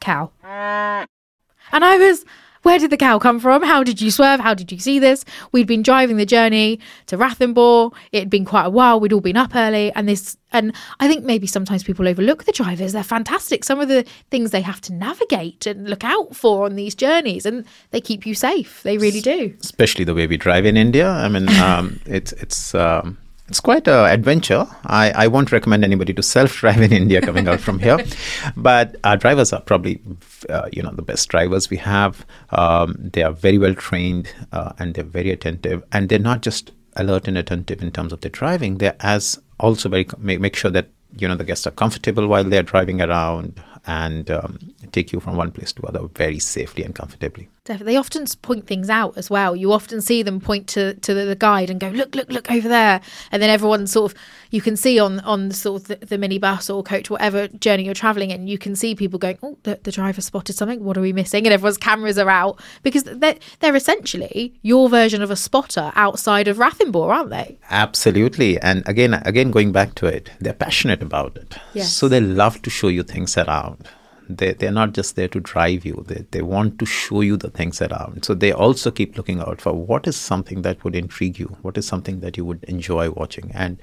cow. 0.00 0.32
And 0.42 1.84
I 1.84 1.96
was 1.98 2.24
where 2.66 2.80
did 2.80 2.90
the 2.90 2.96
cow 2.96 3.20
come 3.20 3.38
from? 3.38 3.62
How 3.62 3.84
did 3.84 4.00
you 4.00 4.10
swerve? 4.10 4.40
How 4.40 4.52
did 4.52 4.72
you 4.72 4.80
see 4.80 4.98
this? 4.98 5.24
We'd 5.52 5.68
been 5.68 5.84
driving 5.84 6.16
the 6.16 6.26
journey 6.26 6.80
to 7.06 7.16
Ranthambore. 7.16 7.94
It 8.10 8.18
had 8.18 8.28
been 8.28 8.44
quite 8.44 8.64
a 8.64 8.70
while. 8.70 8.98
We'd 8.98 9.12
all 9.12 9.20
been 9.20 9.36
up 9.36 9.54
early, 9.54 9.92
and 9.92 10.08
this, 10.08 10.36
and 10.50 10.74
I 10.98 11.06
think 11.06 11.24
maybe 11.24 11.46
sometimes 11.46 11.84
people 11.84 12.08
overlook 12.08 12.42
the 12.42 12.50
drivers. 12.50 12.92
They're 12.92 13.04
fantastic. 13.04 13.62
Some 13.62 13.78
of 13.78 13.86
the 13.86 14.04
things 14.32 14.50
they 14.50 14.62
have 14.62 14.80
to 14.80 14.92
navigate 14.92 15.64
and 15.64 15.88
look 15.88 16.02
out 16.02 16.34
for 16.34 16.66
on 16.66 16.74
these 16.74 16.96
journeys, 16.96 17.46
and 17.46 17.64
they 17.92 18.00
keep 18.00 18.26
you 18.26 18.34
safe. 18.34 18.82
They 18.82 18.98
really 18.98 19.20
do. 19.20 19.54
Especially 19.60 20.04
the 20.04 20.14
way 20.14 20.26
we 20.26 20.36
drive 20.36 20.66
in 20.66 20.76
India. 20.76 21.08
I 21.08 21.28
mean, 21.28 21.48
um, 21.60 22.00
it's 22.06 22.32
it's. 22.32 22.74
Um, 22.74 23.16
it's 23.48 23.60
quite 23.60 23.86
an 23.86 24.10
adventure. 24.10 24.66
I, 24.84 25.10
I 25.10 25.26
won't 25.28 25.52
recommend 25.52 25.84
anybody 25.84 26.12
to 26.14 26.22
self-drive 26.22 26.80
in 26.80 26.92
India 26.92 27.20
coming 27.20 27.48
out 27.48 27.60
from 27.60 27.78
here, 27.78 27.98
but 28.56 28.96
our 29.04 29.16
drivers 29.16 29.52
are 29.52 29.60
probably, 29.60 30.00
uh, 30.48 30.68
you 30.72 30.82
know, 30.82 30.90
the 30.90 31.02
best 31.02 31.28
drivers 31.28 31.70
we 31.70 31.76
have. 31.76 32.26
Um, 32.50 32.96
they 32.98 33.22
are 33.22 33.32
very 33.32 33.58
well 33.58 33.74
trained 33.74 34.32
uh, 34.52 34.72
and 34.78 34.94
they're 34.94 35.04
very 35.04 35.30
attentive, 35.30 35.84
and 35.92 36.08
they're 36.08 36.18
not 36.18 36.42
just 36.42 36.72
alert 36.96 37.28
and 37.28 37.38
attentive 37.38 37.82
in 37.82 37.92
terms 37.92 38.12
of 38.12 38.20
their 38.20 38.30
driving. 38.30 38.78
They're 38.78 38.96
as 39.00 39.40
also 39.60 39.88
very 39.88 40.06
make, 40.18 40.40
make 40.40 40.56
sure 40.56 40.70
that 40.70 40.88
you 41.16 41.28
know 41.28 41.36
the 41.36 41.44
guests 41.44 41.66
are 41.66 41.72
comfortable 41.72 42.26
while 42.26 42.44
they're 42.44 42.62
driving 42.62 43.00
around 43.00 43.62
and 43.86 44.30
um, 44.30 44.58
take 44.92 45.12
you 45.12 45.20
from 45.20 45.36
one 45.36 45.52
place 45.52 45.72
to 45.72 45.86
other 45.86 46.06
very 46.08 46.38
safely 46.38 46.82
and 46.84 46.94
comfortably. 46.94 47.48
Definitely. 47.66 47.94
They 47.94 47.98
often 47.98 48.26
point 48.42 48.68
things 48.68 48.88
out 48.88 49.18
as 49.18 49.28
well. 49.28 49.56
You 49.56 49.72
often 49.72 50.00
see 50.00 50.22
them 50.22 50.40
point 50.40 50.68
to, 50.68 50.94
to 50.94 51.12
the, 51.12 51.34
guide 51.34 51.68
and 51.68 51.80
go, 51.80 51.88
look, 51.88 52.14
look, 52.14 52.30
look 52.30 52.48
over 52.48 52.68
there. 52.68 53.00
And 53.32 53.42
then 53.42 53.50
everyone 53.50 53.88
sort 53.88 54.12
of, 54.12 54.18
you 54.52 54.60
can 54.60 54.76
see 54.76 55.00
on, 55.00 55.18
on 55.20 55.50
sort 55.50 55.82
of 55.82 55.88
the, 55.88 56.06
the 56.06 56.16
minibus 56.16 56.72
or 56.72 56.84
coach, 56.84 57.10
whatever 57.10 57.48
journey 57.48 57.84
you're 57.84 57.92
traveling 57.92 58.30
in, 58.30 58.46
you 58.46 58.56
can 58.56 58.76
see 58.76 58.94
people 58.94 59.18
going, 59.18 59.36
oh, 59.42 59.58
the, 59.64 59.80
the 59.82 59.90
driver 59.90 60.20
spotted 60.20 60.52
something. 60.54 60.84
What 60.84 60.96
are 60.96 61.00
we 61.00 61.12
missing? 61.12 61.44
And 61.44 61.52
everyone's 61.52 61.76
cameras 61.76 62.18
are 62.18 62.30
out 62.30 62.60
because 62.84 63.02
they're, 63.02 63.36
they're 63.58 63.74
essentially 63.74 64.54
your 64.62 64.88
version 64.88 65.20
of 65.20 65.32
a 65.32 65.36
spotter 65.36 65.90
outside 65.96 66.46
of 66.46 66.58
Ranthambore, 66.58 67.12
aren't 67.12 67.30
they? 67.30 67.58
Absolutely. 67.68 68.60
And 68.60 68.88
again, 68.88 69.14
again, 69.14 69.50
going 69.50 69.72
back 69.72 69.96
to 69.96 70.06
it, 70.06 70.30
they're 70.38 70.52
passionate 70.52 71.02
about 71.02 71.36
it. 71.36 71.56
Yes. 71.74 71.92
So 71.92 72.06
they 72.06 72.20
love 72.20 72.62
to 72.62 72.70
show 72.70 72.88
you 72.88 73.02
things 73.02 73.36
around 73.36 73.88
They 74.28 74.52
they're 74.52 74.72
not 74.72 74.92
just 74.92 75.16
there 75.16 75.28
to 75.28 75.40
drive 75.40 75.84
you. 75.84 76.04
They 76.06 76.24
they 76.30 76.42
want 76.42 76.78
to 76.78 76.86
show 76.86 77.20
you 77.20 77.36
the 77.36 77.50
things 77.50 77.80
around. 77.80 78.24
So 78.24 78.34
they 78.34 78.52
also 78.52 78.90
keep 78.90 79.16
looking 79.16 79.40
out 79.40 79.60
for 79.60 79.72
what 79.72 80.06
is 80.06 80.16
something 80.16 80.62
that 80.62 80.82
would 80.84 80.96
intrigue 80.96 81.38
you. 81.38 81.56
What 81.62 81.78
is 81.78 81.86
something 81.86 82.20
that 82.20 82.36
you 82.36 82.44
would 82.44 82.64
enjoy 82.64 83.10
watching. 83.10 83.52
And 83.54 83.78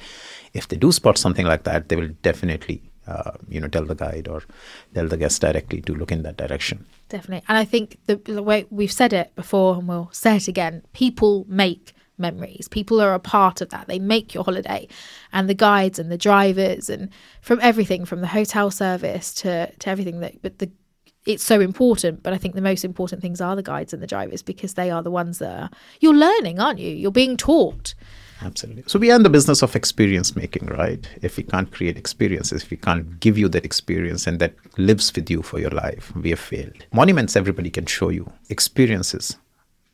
if 0.53 0.67
they 0.67 0.77
do 0.77 0.91
spot 0.91 1.17
something 1.17 1.45
like 1.45 1.63
that, 1.63 1.89
they 1.89 1.95
will 1.95 2.09
definitely 2.21 2.81
uh, 3.07 3.31
you 3.47 3.59
know 3.59 3.67
tell 3.67 3.85
the 3.85 3.95
guide 3.95 4.27
or 4.27 4.43
tell 4.93 5.07
the 5.07 5.17
guest 5.17 5.41
directly 5.41 5.81
to 5.81 5.93
look 5.93 6.11
in 6.11 6.23
that 6.23 6.37
direction. 6.37 6.85
Definitely, 7.09 7.43
and 7.47 7.57
I 7.57 7.65
think 7.65 7.97
the, 8.05 8.15
the 8.15 8.43
way 8.43 8.65
we've 8.69 8.91
said 8.91 9.13
it 9.13 9.35
before, 9.35 9.75
and 9.75 9.87
we'll 9.87 10.09
say 10.11 10.37
it 10.37 10.47
again. 10.47 10.83
People 10.93 11.45
make 11.47 11.93
memories. 12.17 12.67
People 12.67 13.01
are 13.01 13.13
a 13.13 13.19
part 13.19 13.61
of 13.61 13.69
that. 13.69 13.87
They 13.87 13.99
make 13.99 14.33
your 14.33 14.43
holiday, 14.43 14.87
and 15.31 15.49
the 15.49 15.53
guides 15.53 15.99
and 15.99 16.11
the 16.11 16.17
drivers, 16.17 16.89
and 16.89 17.09
from 17.41 17.59
everything 17.61 18.05
from 18.05 18.21
the 18.21 18.27
hotel 18.27 18.71
service 18.71 19.33
to 19.35 19.71
to 19.71 19.89
everything 19.89 20.19
that. 20.19 20.41
But 20.41 20.59
the 20.59 20.71
it's 21.25 21.43
so 21.43 21.61
important, 21.61 22.21
but 22.21 22.33
I 22.33 22.37
think 22.37 22.55
the 22.55 22.61
most 22.61 22.83
important 22.83 23.21
things 23.21 23.39
are 23.39 23.55
the 23.55 23.63
guides 23.63 23.93
and 23.93 24.03
the 24.03 24.07
drivers 24.07 24.41
because 24.41 24.73
they 24.73 24.91
are 24.91 25.01
the 25.01 25.11
ones 25.11 25.39
that 25.39 25.57
are, 25.57 25.69
you're 26.01 26.13
learning, 26.13 26.59
aren't 26.59 26.79
you? 26.79 26.89
You're 26.89 27.11
being 27.11 27.37
taught. 27.37 27.93
Absolutely. 28.41 28.83
So 28.87 28.99
we 28.99 29.09
are 29.09 29.15
in 29.15 29.23
the 29.23 29.29
business 29.29 29.61
of 29.61 29.73
experience 29.73 30.35
making, 30.35 30.65
right? 30.65 31.07
If 31.21 31.37
we 31.37 31.43
can't 31.43 31.71
create 31.71 31.97
experiences, 31.97 32.63
if 32.63 32.71
we 32.71 32.75
can't 32.75 33.21
give 33.21 33.37
you 33.37 33.47
that 33.49 33.63
experience 33.63 34.27
and 34.27 34.39
that 34.39 34.53
lives 34.77 35.13
with 35.15 35.29
you 35.29 35.41
for 35.43 35.59
your 35.59 35.69
life, 35.69 36.13
we 36.13 36.31
have 36.31 36.39
failed. 36.39 36.85
Monuments, 36.91 37.37
everybody 37.37 37.69
can 37.69 37.85
show 37.85 38.09
you. 38.09 38.29
Experiences, 38.49 39.37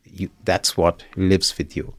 you, 0.04 0.32
that's 0.46 0.76
what 0.76 1.04
lives 1.16 1.56
with 1.60 1.78
you 1.78 1.94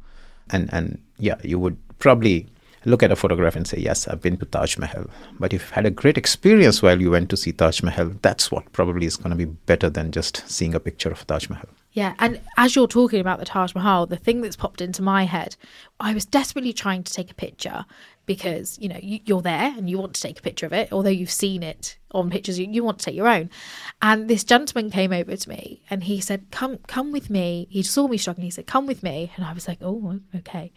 and 0.53 0.73
and 0.73 1.01
yeah, 1.19 1.37
you 1.43 1.59
would 1.59 1.77
probably 1.99 2.47
look 2.85 3.03
at 3.03 3.13
a 3.13 3.17
photograph 3.17 3.57
and 3.57 3.67
say, 3.67 3.79
yes, 3.79 4.09
I've 4.09 4.23
been 4.23 4.39
to 4.39 4.47
Taj 4.47 4.79
Mahal. 4.79 5.05
But 5.39 5.53
if 5.53 5.61
you've 5.61 5.71
had 5.71 5.87
a 5.87 5.91
great 5.91 6.17
experience 6.17 6.81
while 6.83 7.01
you 7.01 7.11
went 7.11 7.29
to 7.31 7.37
see 7.37 7.53
Taj 7.53 7.83
Mahal, 7.83 8.13
that's 8.23 8.51
what 8.51 8.73
probably 8.73 9.07
is 9.07 9.17
going 9.17 9.31
to 9.31 9.37
be 9.37 9.45
better 9.45 9.91
than 9.91 10.13
just 10.13 10.49
seeing 10.49 10.75
a 10.75 10.81
picture 10.81 11.11
of 11.11 11.27
Taj 11.27 11.49
Mahal. 11.49 11.69
Yeah, 11.93 12.15
and 12.19 12.41
as 12.57 12.77
you're 12.77 12.87
talking 12.87 13.21
about 13.21 13.39
the 13.39 13.45
Taj 13.45 13.75
Mahal, 13.75 14.07
the 14.07 14.17
thing 14.17 14.41
that's 14.41 14.57
popped 14.57 14.81
into 14.81 15.03
my 15.03 15.25
head, 15.25 15.57
I 15.99 16.15
was 16.15 16.25
desperately 16.25 16.73
trying 16.73 17.03
to 17.03 17.13
take 17.13 17.31
a 17.31 17.35
picture 17.35 17.85
because 18.27 18.79
you 18.79 18.89
know 18.89 18.99
you, 19.01 19.37
are 19.37 19.43
there 19.43 19.75
and 19.77 19.89
you 19.89 19.99
want 19.99 20.15
to 20.15 20.21
take 20.21 20.39
a 20.39 20.43
picture 20.43 20.67
of 20.67 20.73
it, 20.73 20.93
although 20.93 21.11
you've 21.11 21.31
seen 21.31 21.63
it 21.63 21.99
on 22.13 22.31
pictures, 22.31 22.59
you, 22.59 22.67
you 22.71 22.85
want 22.85 22.99
to 22.99 23.05
take 23.05 23.15
your 23.15 23.29
own. 23.29 23.51
And 24.03 24.29
this 24.29 24.45
gentleman 24.45 24.91
came 24.91 25.13
over 25.13 25.37
to 25.37 25.49
me 25.49 25.83
and 25.91 26.05
he 26.05 26.21
said, 26.21 26.51
"Come, 26.51 26.79
come 26.87 27.13
with 27.13 27.31
me." 27.31 27.67
He 27.71 27.83
saw 27.83 28.09
me 28.09 28.19
struggling. 28.19 28.45
He 28.45 28.51
said, 28.51 28.67
"Come 28.67 28.87
with 28.87 29.03
me," 29.03 29.33
and 29.37 29.45
I 29.45 29.53
was 29.53 29.69
like, 29.69 29.79
"Oh, 29.81 30.21
okay." 30.37 30.73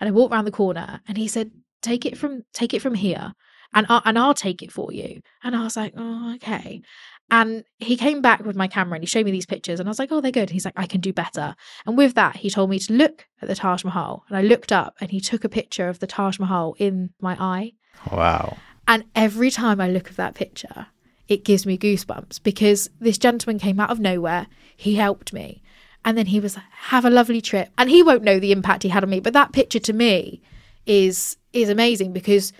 And 0.00 0.08
I 0.08 0.12
walked 0.12 0.32
around 0.32 0.44
the 0.44 0.50
corner 0.50 1.00
and 1.08 1.16
he 1.16 1.28
said, 1.28 1.50
"Take 1.82 2.06
it 2.06 2.16
from, 2.18 2.44
take 2.52 2.74
it 2.74 2.82
from 2.82 2.94
here." 2.94 3.34
And, 3.74 3.86
I, 3.88 4.00
and 4.04 4.18
I'll 4.18 4.34
take 4.34 4.62
it 4.62 4.72
for 4.72 4.92
you. 4.92 5.20
And 5.42 5.54
I 5.54 5.64
was 5.64 5.76
like, 5.76 5.92
oh, 5.96 6.34
okay. 6.36 6.82
And 7.30 7.64
he 7.78 7.96
came 7.96 8.22
back 8.22 8.44
with 8.44 8.54
my 8.54 8.68
camera 8.68 8.94
and 8.94 9.02
he 9.02 9.08
showed 9.08 9.24
me 9.24 9.32
these 9.32 9.46
pictures, 9.46 9.80
and 9.80 9.88
I 9.88 9.90
was 9.90 9.98
like, 9.98 10.12
oh, 10.12 10.20
they're 10.20 10.30
good. 10.30 10.50
He's 10.50 10.64
like, 10.64 10.78
I 10.78 10.86
can 10.86 11.00
do 11.00 11.12
better. 11.12 11.56
And 11.84 11.96
with 11.96 12.14
that, 12.14 12.36
he 12.36 12.50
told 12.50 12.70
me 12.70 12.78
to 12.78 12.92
look 12.92 13.26
at 13.42 13.48
the 13.48 13.56
Taj 13.56 13.84
Mahal. 13.84 14.24
And 14.28 14.36
I 14.36 14.42
looked 14.42 14.70
up 14.70 14.94
and 15.00 15.10
he 15.10 15.20
took 15.20 15.42
a 15.42 15.48
picture 15.48 15.88
of 15.88 15.98
the 15.98 16.06
Taj 16.06 16.38
Mahal 16.38 16.76
in 16.78 17.10
my 17.20 17.36
eye. 17.40 17.72
Wow. 18.12 18.56
And 18.86 19.04
every 19.16 19.50
time 19.50 19.80
I 19.80 19.88
look 19.88 20.08
at 20.08 20.16
that 20.16 20.34
picture, 20.34 20.86
it 21.26 21.44
gives 21.44 21.66
me 21.66 21.76
goosebumps 21.76 22.42
because 22.44 22.88
this 23.00 23.18
gentleman 23.18 23.58
came 23.58 23.80
out 23.80 23.90
of 23.90 23.98
nowhere. 23.98 24.46
He 24.76 24.94
helped 24.94 25.32
me. 25.32 25.62
And 26.04 26.16
then 26.16 26.26
he 26.26 26.38
was 26.38 26.54
like, 26.54 26.66
have 26.70 27.04
a 27.04 27.10
lovely 27.10 27.40
trip. 27.40 27.70
And 27.76 27.90
he 27.90 28.04
won't 28.04 28.22
know 28.22 28.38
the 28.38 28.52
impact 28.52 28.84
he 28.84 28.88
had 28.88 29.02
on 29.02 29.10
me. 29.10 29.18
But 29.18 29.32
that 29.32 29.52
picture 29.52 29.80
to 29.80 29.92
me 29.92 30.40
is 30.86 31.36
is 31.52 31.68
amazing 31.68 32.12
because 32.12 32.52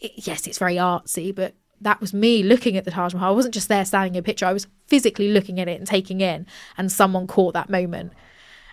it, 0.00 0.12
yes, 0.16 0.48
it's 0.48 0.58
very 0.58 0.74
artsy, 0.74 1.32
but 1.32 1.54
that 1.80 2.00
was 2.00 2.12
me 2.12 2.42
looking 2.42 2.76
at 2.76 2.84
the 2.84 2.90
Taj 2.90 3.14
Mahal. 3.14 3.32
I 3.32 3.36
wasn't 3.36 3.54
just 3.54 3.68
there 3.68 3.84
standing 3.84 4.14
in 4.14 4.20
a 4.20 4.22
picture. 4.22 4.46
I 4.46 4.52
was 4.52 4.66
physically 4.86 5.32
looking 5.32 5.60
at 5.60 5.68
it 5.68 5.78
and 5.78 5.86
taking 5.86 6.20
in, 6.20 6.46
and 6.76 6.90
someone 6.90 7.26
caught 7.26 7.54
that 7.54 7.70
moment. 7.70 8.12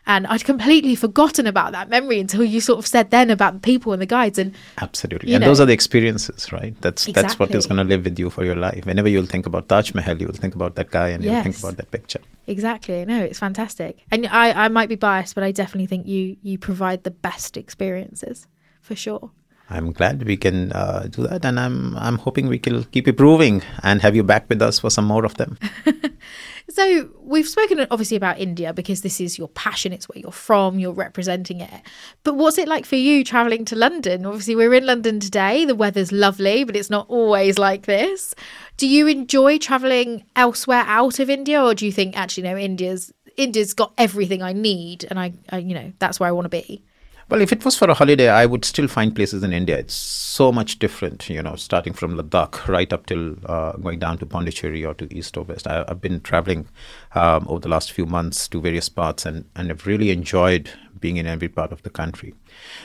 And 0.07 0.27
I'd 0.27 0.43
completely 0.43 0.95
forgotten 0.95 1.47
about 1.47 1.71
that 1.71 1.89
memory 1.89 2.19
until 2.19 2.43
you 2.43 2.61
sort 2.61 2.77
of 2.77 2.85
said 2.85 3.09
then 3.09 3.31
about 3.31 3.53
the 3.55 3.59
people 3.59 3.91
and 3.91 3.99
the 3.99 4.05
guides 4.05 4.37
and 4.37 4.53
absolutely. 4.77 5.33
And 5.33 5.41
know, 5.41 5.47
those 5.47 5.59
are 5.59 5.65
the 5.65 5.73
experiences, 5.73 6.51
right? 6.51 6.79
That's 6.81 7.07
exactly. 7.07 7.21
that's 7.23 7.39
what 7.39 7.55
is 7.55 7.65
going 7.65 7.77
to 7.77 7.83
live 7.83 8.03
with 8.03 8.19
you 8.19 8.29
for 8.29 8.45
your 8.45 8.55
life. 8.55 8.85
Whenever 8.85 9.09
you'll 9.09 9.25
think 9.25 9.47
about 9.47 9.67
Taj 9.67 9.95
Mahal, 9.95 10.21
you'll 10.21 10.31
think 10.33 10.53
about 10.53 10.75
that 10.75 10.91
guy 10.91 11.09
and 11.09 11.23
yes. 11.23 11.33
you'll 11.33 11.43
think 11.43 11.57
about 11.57 11.77
that 11.77 11.89
picture. 11.89 12.19
Exactly. 12.45 13.03
No, 13.05 13.23
it's 13.23 13.39
fantastic. 13.39 13.97
And 14.11 14.27
I, 14.27 14.65
I 14.65 14.67
might 14.67 14.89
be 14.89 14.95
biased, 14.95 15.33
but 15.33 15.43
I 15.43 15.51
definitely 15.51 15.87
think 15.87 16.05
you 16.05 16.37
you 16.43 16.59
provide 16.59 17.03
the 17.03 17.11
best 17.11 17.57
experiences 17.57 18.47
for 18.81 18.95
sure. 18.95 19.31
I'm 19.67 19.93
glad 19.93 20.23
we 20.23 20.37
can 20.37 20.71
uh, 20.73 21.07
do 21.09 21.25
that, 21.27 21.43
and 21.43 21.59
I'm 21.59 21.97
I'm 21.97 22.19
hoping 22.19 22.47
we 22.47 22.59
can 22.59 22.83
keep 22.85 23.07
improving 23.07 23.63
and 23.81 23.99
have 24.01 24.15
you 24.15 24.23
back 24.23 24.47
with 24.47 24.61
us 24.61 24.79
for 24.79 24.91
some 24.91 25.05
more 25.05 25.25
of 25.25 25.35
them. 25.35 25.57
so 26.69 27.09
we've 27.19 27.47
spoken 27.47 27.87
obviously 27.89 28.15
about 28.15 28.37
India 28.39 28.73
because 28.73 29.01
this 29.01 29.19
is 29.19 29.39
your 29.39 29.47
passion; 29.49 29.91
it's 29.91 30.07
where 30.07 30.19
you're 30.19 30.31
from, 30.31 30.77
you're 30.77 30.93
representing 30.93 31.61
it. 31.61 31.81
But 32.23 32.35
what's 32.35 32.59
it 32.59 32.67
like 32.67 32.85
for 32.85 32.95
you 32.95 33.23
traveling 33.23 33.65
to 33.65 33.75
London? 33.75 34.27
Obviously, 34.27 34.55
we're 34.55 34.75
in 34.75 34.85
London 34.85 35.19
today. 35.19 35.65
The 35.65 35.73
weather's 35.73 36.11
lovely, 36.11 36.63
but 36.63 36.75
it's 36.75 36.91
not 36.91 37.07
always 37.09 37.57
like 37.57 37.87
this. 37.87 38.35
Do 38.77 38.87
you 38.87 39.07
enjoy 39.07 39.57
traveling 39.57 40.25
elsewhere 40.35 40.83
out 40.85 41.19
of 41.19 41.27
India, 41.27 41.63
or 41.63 41.73
do 41.73 41.87
you 41.87 41.91
think 41.91 42.15
actually 42.15 42.43
no, 42.43 42.55
India's 42.55 43.11
India's 43.35 43.73
got 43.73 43.93
everything 43.97 44.43
I 44.43 44.53
need, 44.53 45.05
and 45.09 45.19
I, 45.19 45.33
I 45.49 45.57
you 45.57 45.73
know 45.73 45.91
that's 45.97 46.19
where 46.19 46.29
I 46.29 46.33
want 46.33 46.45
to 46.45 46.49
be? 46.49 46.83
Well, 47.27 47.41
if 47.41 47.51
it 47.51 47.65
was 47.65 47.75
for 47.75 47.89
a 47.89 47.95
holiday, 47.95 48.29
I 48.29 48.45
would 48.45 48.63
still 48.63 48.87
find 48.87 49.15
places 49.15 49.41
in 49.41 49.51
India. 49.51 49.79
It's 49.79 49.95
so 49.95 50.51
much 50.51 50.77
different, 50.77 51.27
you 51.27 51.41
know, 51.41 51.55
starting 51.55 51.93
from 51.93 52.15
Ladakh 52.15 52.67
right 52.67 52.93
up 52.93 53.07
till 53.07 53.35
uh, 53.47 53.71
going 53.77 53.97
down 53.97 54.19
to 54.19 54.27
Pondicherry 54.27 54.85
or 54.85 54.93
to 54.93 55.11
east 55.11 55.35
or 55.35 55.43
west. 55.43 55.65
I, 55.65 55.85
have 55.87 56.01
been 56.01 56.21
traveling 56.21 56.67
um, 57.15 57.47
over 57.49 57.61
the 57.61 57.67
last 57.69 57.91
few 57.91 58.05
months 58.05 58.47
to 58.49 58.61
various 58.61 58.89
parts 58.89 59.25
and, 59.25 59.45
and 59.55 59.69
have 59.69 59.87
really 59.87 60.11
enjoyed 60.11 60.69
being 60.99 61.17
in 61.17 61.25
every 61.25 61.47
part 61.47 61.71
of 61.71 61.81
the 61.81 61.89
country. 61.89 62.35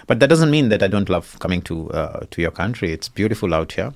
But 0.06 0.20
that 0.20 0.28
doesn't 0.28 0.50
mean 0.50 0.70
that 0.70 0.82
I 0.82 0.88
don't 0.88 1.10
love 1.10 1.38
coming 1.38 1.60
to 1.62 1.90
uh, 1.90 2.24
to 2.30 2.40
your 2.40 2.50
country. 2.50 2.92
It's 2.92 3.10
beautiful 3.10 3.52
out 3.52 3.72
here. 3.72 3.92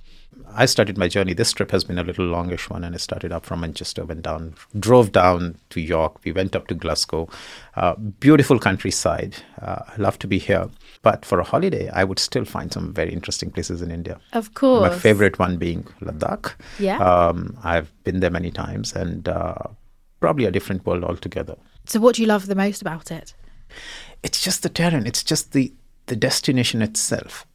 I 0.55 0.67
started 0.67 0.97
my 0.97 1.09
journey. 1.09 1.35
This 1.35 1.53
trip 1.53 1.71
has 1.71 1.85
been 1.85 1.99
a 1.99 2.05
little 2.05 2.27
longish 2.27 2.71
one, 2.71 2.85
and 2.85 2.95
I 2.95 2.99
started 2.99 3.33
up 3.33 3.45
from 3.45 3.61
Manchester, 3.61 4.05
went 4.05 4.23
down, 4.23 4.55
drove 4.79 5.13
down 5.13 5.59
to 5.71 5.81
York. 5.81 6.25
We 6.25 6.33
went 6.33 6.55
up 6.55 6.69
to 6.69 6.75
Glasgow. 6.75 7.29
Uh, 7.77 7.95
beautiful 7.97 8.59
countryside. 8.59 9.37
Uh, 9.61 9.83
love 9.99 10.19
to 10.21 10.27
be 10.27 10.39
here. 10.39 10.69
But 11.03 11.25
for 11.25 11.41
a 11.41 11.45
holiday, 11.45 11.89
I 11.91 12.05
would 12.05 12.19
still 12.19 12.45
find 12.45 12.73
some 12.73 12.93
very 12.93 13.13
interesting 13.13 13.51
places 13.51 13.83
in 13.83 13.91
India. 13.91 14.21
Of 14.33 14.55
course. 14.55 14.91
My 14.91 14.97
favorite 14.99 15.39
one 15.39 15.57
being 15.57 15.85
Ladakh. 16.01 16.55
Yeah. 16.79 16.99
Um, 16.99 17.59
I've 17.63 17.93
been 18.05 18.21
there 18.21 18.31
many 18.31 18.51
times, 18.51 18.93
and 18.95 19.29
uh, 19.29 19.55
probably 20.21 20.45
a 20.45 20.51
different 20.51 20.87
world 20.87 21.05
altogether. 21.05 21.57
So, 21.87 22.01
what 22.01 22.17
do 22.17 22.23
you 22.23 22.29
love 22.29 22.47
the 22.47 22.55
most 22.55 22.81
about 22.81 23.11
it? 23.11 23.35
It's 24.23 24.41
just 24.41 24.63
the 24.63 24.69
terrain. 24.69 25.07
It's 25.07 25.23
just 25.23 25.53
the 25.53 25.73
the 26.07 26.17
destination 26.17 26.83
itself. 26.83 27.47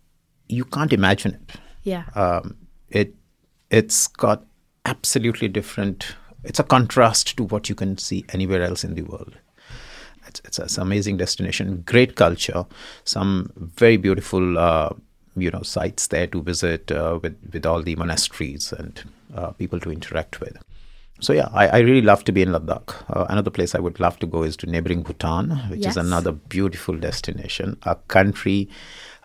You 0.47 0.65
can't 0.65 0.91
imagine 0.91 1.35
it. 1.35 1.55
Yeah. 1.83 2.05
Um, 2.15 2.57
it 2.91 3.13
it's 3.69 4.07
got 4.07 4.45
absolutely 4.85 5.47
different. 5.47 6.15
It's 6.43 6.59
a 6.59 6.63
contrast 6.63 7.37
to 7.37 7.43
what 7.43 7.69
you 7.69 7.75
can 7.75 7.97
see 7.97 8.25
anywhere 8.29 8.63
else 8.63 8.83
in 8.83 8.95
the 8.95 9.03
world. 9.03 9.37
It's, 10.27 10.41
it's, 10.45 10.59
it's 10.59 10.77
an 10.77 10.83
amazing 10.83 11.17
destination, 11.17 11.83
great 11.85 12.15
culture, 12.15 12.65
some 13.03 13.51
very 13.55 13.97
beautiful, 13.97 14.57
uh, 14.57 14.89
you 15.35 15.49
know, 15.49 15.63
sites 15.63 16.07
there 16.07 16.27
to 16.27 16.41
visit 16.41 16.91
uh, 16.91 17.19
with 17.21 17.37
with 17.51 17.65
all 17.65 17.81
the 17.81 17.95
monasteries 17.95 18.71
and 18.71 19.03
uh, 19.35 19.51
people 19.51 19.79
to 19.79 19.91
interact 19.91 20.39
with. 20.39 20.57
So 21.19 21.33
yeah, 21.33 21.49
I, 21.53 21.67
I, 21.67 21.79
really 21.79 22.01
love 22.01 22.23
to 22.25 22.31
be 22.31 22.41
in 22.41 22.49
Ladakh. 22.49 22.95
Uh, 23.09 23.25
another 23.29 23.51
place 23.51 23.75
I 23.75 23.79
would 23.79 23.99
love 23.99 24.17
to 24.19 24.25
go 24.25 24.43
is 24.43 24.55
to 24.57 24.67
neighboring 24.67 25.03
Bhutan, 25.03 25.49
which 25.69 25.81
yes. 25.81 25.91
is 25.91 25.97
another 25.97 26.31
beautiful 26.31 26.95
destination, 26.95 27.77
a 27.83 27.95
country 27.95 28.69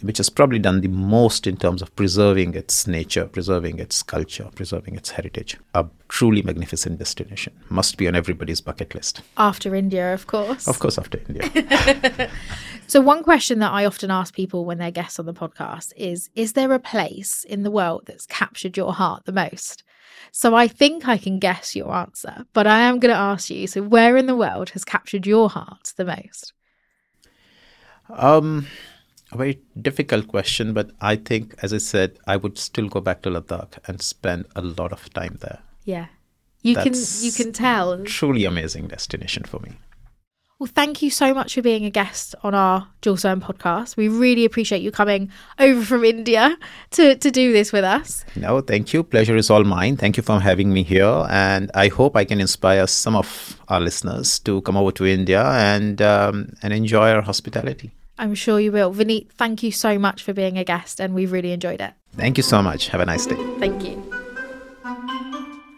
which 0.04 0.18
has 0.18 0.28
probably 0.28 0.59
done 0.59 0.80
the 0.80 0.88
most 0.88 1.46
in 1.46 1.57
terms 1.57 1.80
of 1.80 1.94
preserving 1.96 2.54
its 2.54 2.87
nature, 2.87 3.26
preserving 3.26 3.78
its 3.78 4.02
culture, 4.02 4.50
preserving 4.54 4.96
its 4.96 5.11
heritage. 5.11 5.57
A 5.74 5.87
truly 6.09 6.42
magnificent 6.42 6.98
destination. 6.98 7.54
Must 7.70 7.96
be 7.96 8.09
on 8.09 8.14
everybody's 8.14 8.61
bucket 8.61 8.94
list. 8.94 9.22
After 9.38 9.74
India, 9.74 10.12
of 10.12 10.26
course. 10.26 10.68
Of 10.68 10.78
course, 10.78 10.98
after 10.98 11.20
India. 11.28 12.30
so, 12.87 13.00
one 13.00 13.22
question 13.22 13.61
that 13.61 13.72
I 13.72 13.87
often 13.87 14.11
ask 14.11 14.35
people 14.35 14.64
when 14.64 14.78
they're 14.78 14.90
guests 14.90 15.18
on 15.18 15.26
the 15.26 15.33
podcast 15.33 15.92
is 15.96 16.28
Is 16.35 16.52
there 16.52 16.72
a 16.72 16.78
place 16.78 17.44
in 17.44 17.62
the 17.62 17.70
world 17.70 18.02
that's 18.07 18.26
captured 18.26 18.76
your 18.76 18.92
heart 18.92 19.24
the 19.24 19.33
most? 19.33 19.85
So, 20.37 20.57
I 20.57 20.66
think 20.66 21.07
I 21.07 21.16
can 21.16 21.38
guess 21.38 21.77
your 21.77 21.94
answer, 21.94 22.44
but 22.55 22.66
I 22.66 22.81
am 22.81 22.99
going 22.99 23.14
to 23.14 23.18
ask 23.18 23.51
you 23.51 23.68
so, 23.68 23.83
where 23.83 24.16
in 24.16 24.27
the 24.27 24.35
world 24.35 24.70
has 24.70 24.85
captured 24.85 25.29
your 25.29 25.49
heart 25.49 25.92
the 25.97 26.05
most? 26.05 26.53
Um, 28.11 28.66
a 29.31 29.37
very 29.37 29.61
difficult 29.81 30.27
question, 30.27 30.75
but 30.75 30.90
I 31.01 31.14
think, 31.14 31.55
as 31.62 31.73
I 31.73 31.79
said, 31.79 32.18
I 32.27 32.37
would 32.37 32.59
still 32.59 32.88
go 32.88 33.01
back 33.01 33.23
to 33.23 33.31
Ladakh 33.31 33.79
and 33.87 34.03
spend 34.03 34.47
a 34.57 34.61
lot 34.61 34.90
of 34.90 35.09
time 35.14 35.38
there. 35.40 35.61
Yeah, 35.85 36.07
you 36.62 36.75
That's 36.75 37.23
can 37.23 37.27
you 37.27 37.33
can 37.33 37.53
tell. 37.53 38.03
Truly 38.03 38.44
amazing 38.44 38.88
destination 38.88 39.44
for 39.44 39.61
me. 39.61 39.75
Well, 40.61 40.71
thank 40.73 41.03
you 41.03 41.11
so 41.11 41.35
much 41.35 41.55
for 41.55 41.62
being 41.62 41.85
a 41.85 41.90
guest 41.90 42.37
on 42.45 42.55
our 42.55 42.87
Jules 43.03 43.23
Verne 43.23 43.40
podcast. 43.40 43.97
We 43.97 44.07
really 44.07 44.45
appreciate 44.45 44.83
you 44.83 44.93
coming 44.93 45.31
over 45.59 45.85
from 45.85 46.05
India 46.05 46.57
to, 46.93 47.17
to 47.17 47.31
do 47.31 47.53
this 47.53 47.73
with 47.73 47.83
us. 47.83 48.25
No, 48.37 48.61
thank 48.61 48.93
you. 48.93 49.03
Pleasure 49.03 49.37
is 49.37 49.51
all 49.51 49.64
mine. 49.64 49.97
Thank 49.97 50.17
you 50.17 50.23
for 50.23 50.38
having 50.38 50.73
me 50.73 50.85
here. 50.85 51.27
And 51.29 51.73
I 51.75 51.88
hope 51.88 52.17
I 52.17 52.25
can 52.25 52.40
inspire 52.40 52.87
some 52.87 53.17
of 53.17 53.61
our 53.69 53.81
listeners 53.81 54.38
to 54.40 54.62
come 54.62 54.77
over 54.77 54.93
to 54.93 55.07
India 55.07 55.45
and, 55.45 56.01
um, 56.01 56.55
and 56.62 56.73
enjoy 56.73 57.11
our 57.11 57.23
hospitality. 57.23 57.90
I'm 58.17 58.37
sure 58.37 58.61
you 58.61 58.71
will. 58.71 58.95
Vineet, 58.95 59.33
thank 59.33 59.64
you 59.64 59.73
so 59.73 59.99
much 59.99 60.23
for 60.23 60.33
being 60.33 60.57
a 60.57 60.62
guest, 60.62 61.01
and 61.01 61.14
we've 61.14 61.33
really 61.33 61.51
enjoyed 61.51 61.81
it. 61.81 61.95
Thank 62.12 62.37
you 62.37 62.45
so 62.45 62.62
much. 62.62 62.88
Have 62.88 63.01
a 63.01 63.07
nice 63.07 63.27
day. 63.27 63.35
Thank 63.59 63.83
you. 63.83 64.24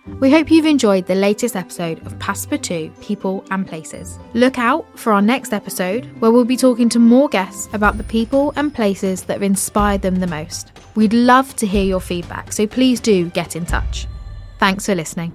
We 0.06 0.30
hope 0.30 0.50
you've 0.50 0.66
enjoyed 0.66 1.06
the 1.06 1.14
latest 1.14 1.56
episode 1.56 1.98
of 2.06 2.18
Passepartout 2.18 3.00
People 3.02 3.44
and 3.50 3.66
Places. 3.66 4.18
Look 4.34 4.58
out 4.58 4.86
for 4.98 5.12
our 5.12 5.20
next 5.20 5.52
episode 5.52 6.06
where 6.20 6.30
we'll 6.30 6.44
be 6.44 6.56
talking 6.56 6.88
to 6.90 6.98
more 6.98 7.28
guests 7.28 7.68
about 7.72 7.98
the 7.98 8.04
people 8.04 8.52
and 8.56 8.72
places 8.72 9.24
that 9.24 9.34
have 9.34 9.42
inspired 9.42 10.02
them 10.02 10.16
the 10.16 10.26
most. 10.26 10.72
We'd 10.94 11.12
love 11.12 11.54
to 11.56 11.66
hear 11.66 11.84
your 11.84 12.00
feedback, 12.00 12.52
so 12.52 12.66
please 12.66 13.00
do 13.00 13.30
get 13.30 13.56
in 13.56 13.66
touch. 13.66 14.06
Thanks 14.58 14.86
for 14.86 14.94
listening. 14.94 15.32